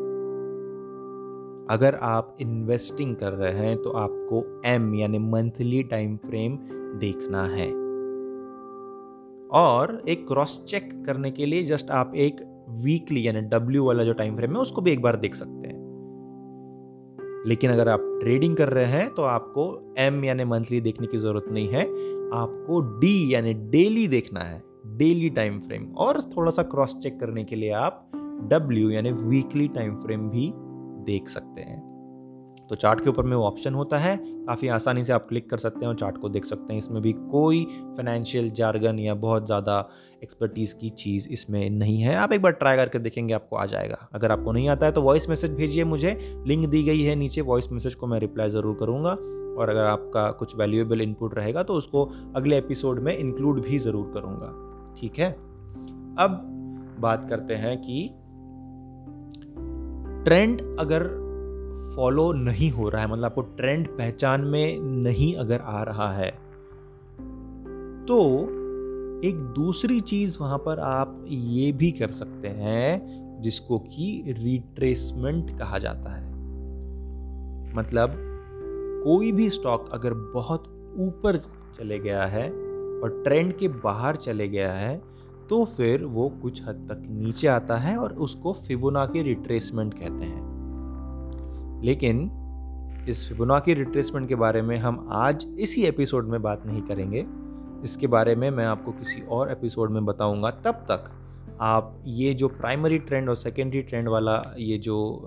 अगर 1.69 1.95
आप 1.95 2.37
इन्वेस्टिंग 2.41 3.15
कर 3.15 3.31
रहे 3.31 3.65
हैं 3.65 3.77
तो 3.77 3.89
आपको 3.89 4.61
एम 4.65 4.93
यानी 4.95 5.19
मंथली 5.19 5.83
टाइम 5.83 6.15
फ्रेम 6.17 6.57
देखना 6.99 7.45
है। 7.45 7.67
और 9.51 10.01
एक 10.09 10.27
क्रॉस 10.27 10.63
चेक 10.67 10.89
करने 11.05 11.31
के 11.31 11.45
लिए 11.45 11.63
जस्ट 11.63 11.91
आप 11.91 12.15
एक 12.15 12.45
वीकली 12.69 13.27
यानी 13.27 13.41
डब्ल्यू 13.41 13.85
वाला 13.85 14.03
जो 14.03 14.13
टाइम 14.13 14.35
फ्रेम 14.35 14.55
है, 14.55 14.61
उसको 14.61 14.81
भी 14.81 14.91
एक 14.91 15.01
बार 15.01 15.15
देख 15.15 15.35
सकते 15.35 15.67
हैं। 15.67 15.78
लेकिन 17.49 17.71
अगर 17.71 17.89
आप 17.89 17.99
ट्रेडिंग 18.21 18.55
कर 18.57 18.69
रहे 18.69 18.85
हैं 18.85 19.09
तो 19.13 19.23
आपको 19.23 19.95
एम 19.97 20.23
यानी 20.25 20.43
मंथली 20.43 20.81
देखने 20.81 21.07
की 21.07 21.17
ज़रूरत 21.17 21.45
नहीं 21.51 21.67
है। 21.67 21.83
आपको 22.33 22.79
डी 22.99 23.33
यानी 23.33 23.53
डेली 23.53 24.07
देखना 24.07 24.39
है 24.39 24.61
डेली 24.97 25.29
टाइम 25.29 25.59
फ्रेम 25.59 25.91
और 25.95 26.21
थोड़ा 26.37 26.51
सा 26.51 26.63
क्रॉस 26.63 26.97
चेक 26.97 27.19
करने 27.19 27.43
के 27.43 27.55
लिए 27.55 27.71
आप 27.71 28.09
डब्ल्यू 28.51 28.89
यानी 28.89 29.11
वीकली 29.11 29.67
टाइम 29.67 29.95
फ्रेम 29.95 30.29
भी 30.29 30.51
देख 31.05 31.29
सकते 31.29 31.61
हैं। 31.61 31.88
तो 32.69 32.75
चार्ट 32.75 33.03
के 33.03 33.09
ऊपर 33.09 33.23
में 33.23 33.35
वो 33.37 33.43
ऑप्शन 33.43 33.73
होता 33.73 33.97
है। 33.97 34.15
काफ़ी 34.47 34.67
आसानी 34.67 35.03
से 35.05 35.13
आप 35.13 35.27
क्लिक 35.27 35.49
कर 35.49 35.57
सकते 35.57 35.79
हैं 35.79 35.87
और 35.87 35.95
चार्ट 35.95 36.17
को 36.17 36.29
देख 36.29 36.45
सकते 36.45 36.73
हैं। 36.73 36.79
इसमें 36.79 37.01
भी 37.01 37.13
कोई 37.31 37.63
फाइनेंशियल 37.97 38.49
जार्गन 38.51 38.99
या 38.99 39.13
बहुत 39.15 39.45
ज़्यादा 39.45 39.77
एक्सपर्टीज़ 40.23 40.75
की 40.75 40.89
चीज़ 40.89 41.27
इसमें 41.29 41.69
नहीं 41.69 42.01
है। 42.01 42.15
आप 42.15 42.33
एक 42.33 42.41
बार 42.41 42.51
ट्राई 42.51 42.75
करके 42.75 42.99
देखेंगे, 42.99 43.33
आपको 43.33 43.55
आ 43.55 43.65
जाएगा। 43.65 44.07
अगर 44.13 44.31
आपको 44.31 44.51
नहीं 44.51 44.69
आता 44.69 44.85
है 44.85 44.91
तो 44.91 45.01
वॉइस 45.01 45.29
मैसेज 45.29 45.51
भेजिए 45.51 45.83
मुझे। 45.83 46.17
लिंक 46.47 46.67
दी 46.69 46.83
गई 46.83 47.01
है 47.01 47.15
नीचे 47.15 47.41
वॉइस 47.41 47.71
मैसेज 47.71 47.95
को 47.95 48.07
मैं 48.07 48.19
रिप्लाई 48.19 48.49
ज़रूर 48.49 48.77
करूँगा। 48.79 49.17
और 49.57 49.69
अगर 49.69 49.83
आपका 49.83 50.29
कुछ 50.31 50.55
वैल्यूएबल 50.55 51.01
इनपुट 51.01 51.33
रहेगा 51.35 51.63
तो 51.63 51.73
उसको 51.73 52.03
अगले 52.35 52.57
एपिसोड 52.57 52.99
में 52.99 53.17
इंक्लूड 53.17 53.61
भी 53.61 53.79
ज़रूर 53.79 54.11
करूँगा। 54.13 54.53
ठीक 54.99 55.19
है? 55.19 55.31
अब 56.19 56.41
बात 56.99 57.25
करते 57.29 57.53
हैं 57.53 57.77
कि 57.77 58.09
ट्रेंड 60.23 60.61
अगर 60.79 61.07
फॉलो 61.99 62.33
नहीं 62.33 62.71
हो 62.71 62.89
रहा 62.89 63.01
है 63.01 63.11
मतलब 63.11 63.25
आपको 63.25 63.41
ट्रेंड 63.41 63.87
पहचान 63.87 64.41
में 64.41 64.79
नहीं 64.79 65.35
अगर 65.35 65.59
आ 65.59 65.83
रहा 65.83 66.13
है 66.13 66.31
तो 68.07 68.43
एक 69.27 69.35
दूसरी 69.55 69.99
चीज़ 69.99 70.37
वहाँ 70.41 70.57
पर 70.57 70.79
आप 70.79 71.25
ये 71.27 71.71
भी 71.71 71.91
कर 71.91 72.11
सकते 72.11 72.47
हैं, 72.47 73.01
जिसको 73.41 73.79
कि 73.79 74.23
रिट्रेसमेंट 74.27 75.59
कहा 75.59 75.77
जाता 75.77 76.15
है। 76.15 76.33
मतलब 77.75 78.13
कोई 79.03 79.31
भी 79.31 79.49
स्टॉक 79.49 79.89
अगर 79.93 80.13
बहुत 80.13 80.93
ऊपर 80.97 81.37
चले 81.77 81.99
गया 81.99 82.25
है 82.25 82.49
और 82.99 83.21
ट्रेंड 83.23 83.57
के 83.57 83.67
बाहर 83.67 84.15
चले 84.15 84.47
गया 84.47 84.73
है 84.73 85.01
तो 85.49 85.65
फिर 85.65 86.05
वो 86.05 86.29
कुछ 86.29 86.61
हद 86.63 86.87
तक 86.91 87.03
नीचे 87.09 87.47
आता 87.47 87.77
है 87.77 87.97
और 87.97 88.13
उसको 88.13 88.53
फिबोनाकी 88.53 89.21
रिट्रेसमेंट 89.21 89.93
कहते 89.93 90.25
हैं। 90.25 90.48
लेकिन 91.83 92.29
इस 93.09 93.27
फिबोनाकी 93.29 93.73
रिट्रेसमेंट 93.73 94.27
के 94.29 94.35
बारे 94.35 94.61
में 94.61 94.77
हम 94.77 95.07
आज 95.11 95.45
इसी 95.59 95.83
एपिसोड 95.83 96.27
में 96.27 96.41
बात 96.41 96.65
नहीं 96.65 96.81
करेंगे। 96.81 97.25
इसके 97.83 98.07
बारे 98.07 98.35
में 98.35 98.49
मैं 98.51 98.65
आपको 98.65 98.91
किसी 98.91 99.21
और 99.21 99.51
एपिसोड 99.51 99.91
में 99.91 100.05
बताऊँगा। 100.05 100.51
तब 100.51 100.85
तक 100.91 101.11
आप 101.61 102.03
ये 102.07 102.33
जो 102.33 102.47
प्राइमरी 102.47 102.97
ट्रेंड 102.99 103.29
और 103.29 103.35
सेकेंडरी 103.35 103.81
ट्रेंड 103.81 104.09
वाला 104.09 104.41
ये 104.59 104.77
जो 104.77 105.25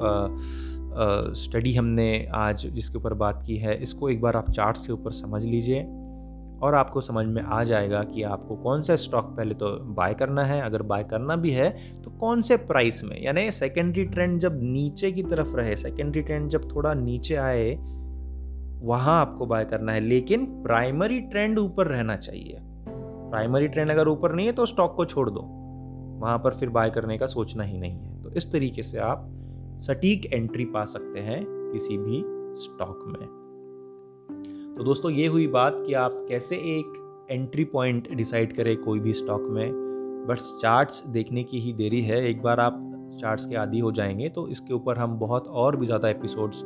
स्टडी 1.37 1.75
हमने 1.75 2.29
आज 2.35 2.67
जिसके 2.67 2.99
ऊपर 2.99 3.15
बात 3.15 3.43
की 3.47 3.57
है, 3.57 3.83
इसको 3.83 4.09
एक 4.11 4.21
बार 4.21 4.37
आप 4.37 4.51
चार्ट्स 4.51 4.87
के 4.87 4.93
ऊपर 4.93 5.11
समझ 5.11 5.45
लीजिए। 5.45 5.85
और 6.63 6.75
आपको 6.75 7.01
समझ 7.01 7.27
में 7.27 7.43
आ 7.43 7.65
जाएगा 7.65 8.03
कि 8.03 8.23
आपको 8.23 8.57
कौन 8.57 8.83
सा 8.83 8.97
स्टॉक 8.97 9.25
पहले 9.25 9.55
तो 9.55 9.77
बाय 9.95 10.15
करना 10.15 10.45
है, 10.45 10.63
अगर 10.63 10.83
बाय 10.83 11.05
करना 11.05 11.37
भी 11.37 11.51
है 11.51 12.03
तो 12.03 12.11
कौन 12.11 12.43
से 12.43 12.57
प्राइस 12.57 13.05
में? 13.05 13.25
यानी 13.25 13.51
सेकेंडरी 13.51 14.05
ट्रेंड 14.05 14.39
जब 14.41 14.59
नीचे 14.63 15.13
की 15.13 15.23
तरफ़ 15.23 15.49
रहे 15.49 15.77
सेकेंडरी 15.77 16.23
ट्रेंड 16.23 16.51
जब 16.51 16.75
थोड़ा 16.77 16.95
नीचे 16.95 17.35
आए, 17.35 17.75
वहाँ 18.83 19.21
आपको 19.21 19.47
बाय 19.47 19.65
करना 19.65 19.93
है। 19.93 20.01
लेकिन 20.01 20.47
प्राइमरी 20.47 21.21
ट्रेंड 21.21 21.59
ऊपर 21.59 21.87
रहना 21.87 22.17
चाहिए। 22.17 22.59
प्राइमरी 22.61 23.69
ट्रेंड 23.69 23.91
अगर 23.91 24.09
ऊपर 24.09 24.33
नहीं 24.33 24.47
है 24.47 24.53
तो 24.53 24.67
स्टॉक 24.67 24.97
को 24.97 25.05
छोड़ 25.05 25.31
दो। 25.31 25.41
वहाँ 26.21 26.39
पर 26.39 26.55
फिर 26.55 26.69
बाय 26.69 26.91
करने 26.91 27.19
का 27.19 27.27
सोचना 27.27 27.65
ही 27.65 27.79
नहीं 27.79 27.93
है। 27.93 28.23
तो 28.23 28.31
इस 28.31 28.53
तरीके 28.53 28.83
से 28.83 28.99
आप 28.99 29.29
सटीक 29.79 30.33
एंट्री 30.33 30.65
पा 30.65 30.85
सकते 30.85 31.21
हैं 31.21 31.45
किसी 31.49 31.99
भी 31.99 32.25
स्टॉक 32.63 33.05
में। 33.07 33.42
तो 34.73 34.85
दोस्तों, 34.85 35.11
ये 35.11 35.27
हुई 35.27 35.47
बात 35.47 35.83
कि 35.87 35.95
आप 35.95 36.13
कैसे 36.29 36.57
एक 36.57 37.27
एंट्री 37.31 37.65
पॉइंट 37.65 38.09
डिसाइड 38.17 38.55
करें 38.57 38.77
कोई 38.77 39.01
भी 39.01 39.13
स्टॉक 39.13 39.43
में। 39.51 39.73
बस 40.29 40.53
चार्ट्स 40.63 41.03
देखने 41.07 41.43
की 41.45 41.59
ही 41.61 41.73
देरी 41.73 42.01
है। 42.03 42.23
एक 42.29 42.41
बार 42.43 42.61
आप 42.61 42.79
चार्ट्स 43.21 43.47
के 43.47 43.57
आदि 43.57 43.79
हो 43.79 43.91
जाएँगे 43.93 44.29
तो 44.29 44.47
इसके 44.49 44.75
ऊपर 44.75 44.99
हम 44.99 45.19
बहुत 45.19 45.49
और 45.49 45.77
भी 45.77 45.87
ज़्यादा 45.87 46.09
एपिसोड्स 46.09 46.63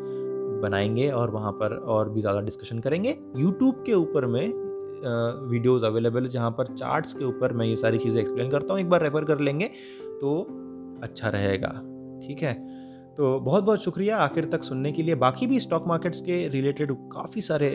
बनाएँगे 0.62 1.11
और 1.11 1.31
वहाँ 1.31 1.53
पर 1.53 1.77
और 1.77 2.11
भी 2.11 2.21
ज़्यादा 2.21 2.40
डिस्कशन 2.40 2.79
करेंगे। 2.79 3.16
यूट्यूब 3.37 3.83
के 3.87 3.95
ऊपर 3.95 4.27
में 4.27 4.47
वीडियोस 5.51 5.83
अवेलेबल 5.85 6.29
जहाँ 6.29 6.51
पर 6.51 6.75
चार्ट्स 6.77 7.14
के 7.14 7.25
ऊपर 7.25 7.53
मैं 7.53 7.66
ये 7.66 7.77
सारी 7.77 7.99
चीज़ें 7.99 8.21
एक्सप्लेन 8.21 8.51
करता 8.51 8.73
हूँ। 8.73 8.81
एक 8.81 8.90
बार 8.90 9.03
रेफर 9.03 9.25
कर 9.25 9.40
लेंगे 9.40 9.71
तो 10.21 10.40
अच्छा 11.03 11.29
रहेगा। 11.29 11.69
ठीक 12.23 12.42
है? 12.42 12.55
तो 13.16 13.38
बहुत 13.40 13.64
बहुत 13.64 13.83
शुक्रिया 13.83 14.16
आखिर 14.18 14.44
तक 14.44 14.62
सुनने 14.62 14.92
के 14.92 15.02
लिए। 15.02 15.14
बाकी 15.14 15.46
भी 15.46 15.61
स्टॉक 15.61 15.87
मार्केट्स 15.88 16.20
के 16.20 16.37
रिलेटेड 16.48 16.92
काफ़ी 17.12 17.40
सारे 17.42 17.68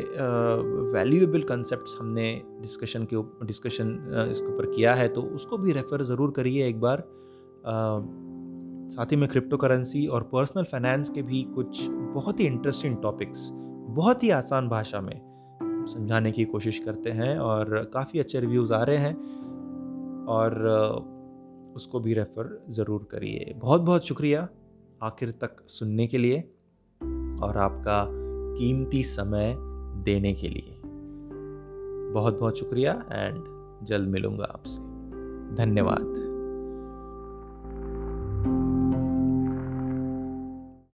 वैल्यूएबल 0.93 1.41
कंसेप्ट 1.43 1.99
हमने 1.99 2.29
डिस्कशन 2.61 3.07
के 3.13 3.21
डिस्कशन 3.45 3.87
इसके 4.31 4.53
ऊपर 4.53 4.65
किया 4.75 4.93
है 4.93 5.07
तो 5.07 5.21
उसको 5.35 5.57
भी 5.57 5.71
रेफ़र 5.71 6.03
ज़रूर 6.03 6.31
करिए 6.31 6.67
एक 6.67 6.79
बार। 6.81 6.97
आ, 6.97 7.99
साथ 8.91 9.11
ही 9.11 9.17
में 9.17 9.27
क्रिप्टो 9.29 9.57
करेंसी 9.57 10.05
और 10.07 10.23
पर्सनल 10.33 10.63
फाइनेंस 10.63 11.09
के 11.09 11.21
भी 11.21 11.41
कुछ 11.55 11.87
बहुत 11.89 12.39
ही 12.39 12.45
इंटरेस्टिंग 12.45 12.97
टॉपिक्स 13.01 13.49
बहुत 13.91 14.23
ही 14.23 14.29
आसान 14.31 14.67
भाषा 14.69 15.01
में 15.01 15.19
समझाने 15.89 16.31
की 16.31 16.45
कोशिश 16.45 16.79
करते 16.79 17.09
हैं 17.11 17.37
और 17.39 17.77
काफ़ी 17.93 18.19
अच्छे 18.19 18.39
रिव्यूज़ 18.39 18.73
आ 18.73 18.83
रहे 18.83 18.97
हैं 18.97 19.15
और 20.29 20.59
उसको 21.75 21.99
भी 21.99 22.13
रेफ़र 22.13 22.57
ज़रूर 22.69 23.07
करिए। 23.11 23.53
बहुत 23.57 23.81
बहुत 23.81 24.05
शुक्रिया। 24.05 24.47
आखिर 25.03 25.31
तक 25.31 25.69
सुनने 25.69 26.07
के 26.07 26.17
लिए 26.17 26.39
और 27.43 27.57
आपका 27.57 28.07
कीमती 28.59 29.03
समय 29.03 29.55
देने 30.03 30.33
के 30.33 30.49
लिए। 30.49 30.81
बहुत 32.13 32.39
बहुत 32.39 32.57
शुक्रिया 32.57 32.93
एंड 33.11 33.43
जल्द 33.87 34.09
मिलूँगा 34.09 34.43
आपसे। 34.43 34.77
धन्यवाद। 35.55 36.30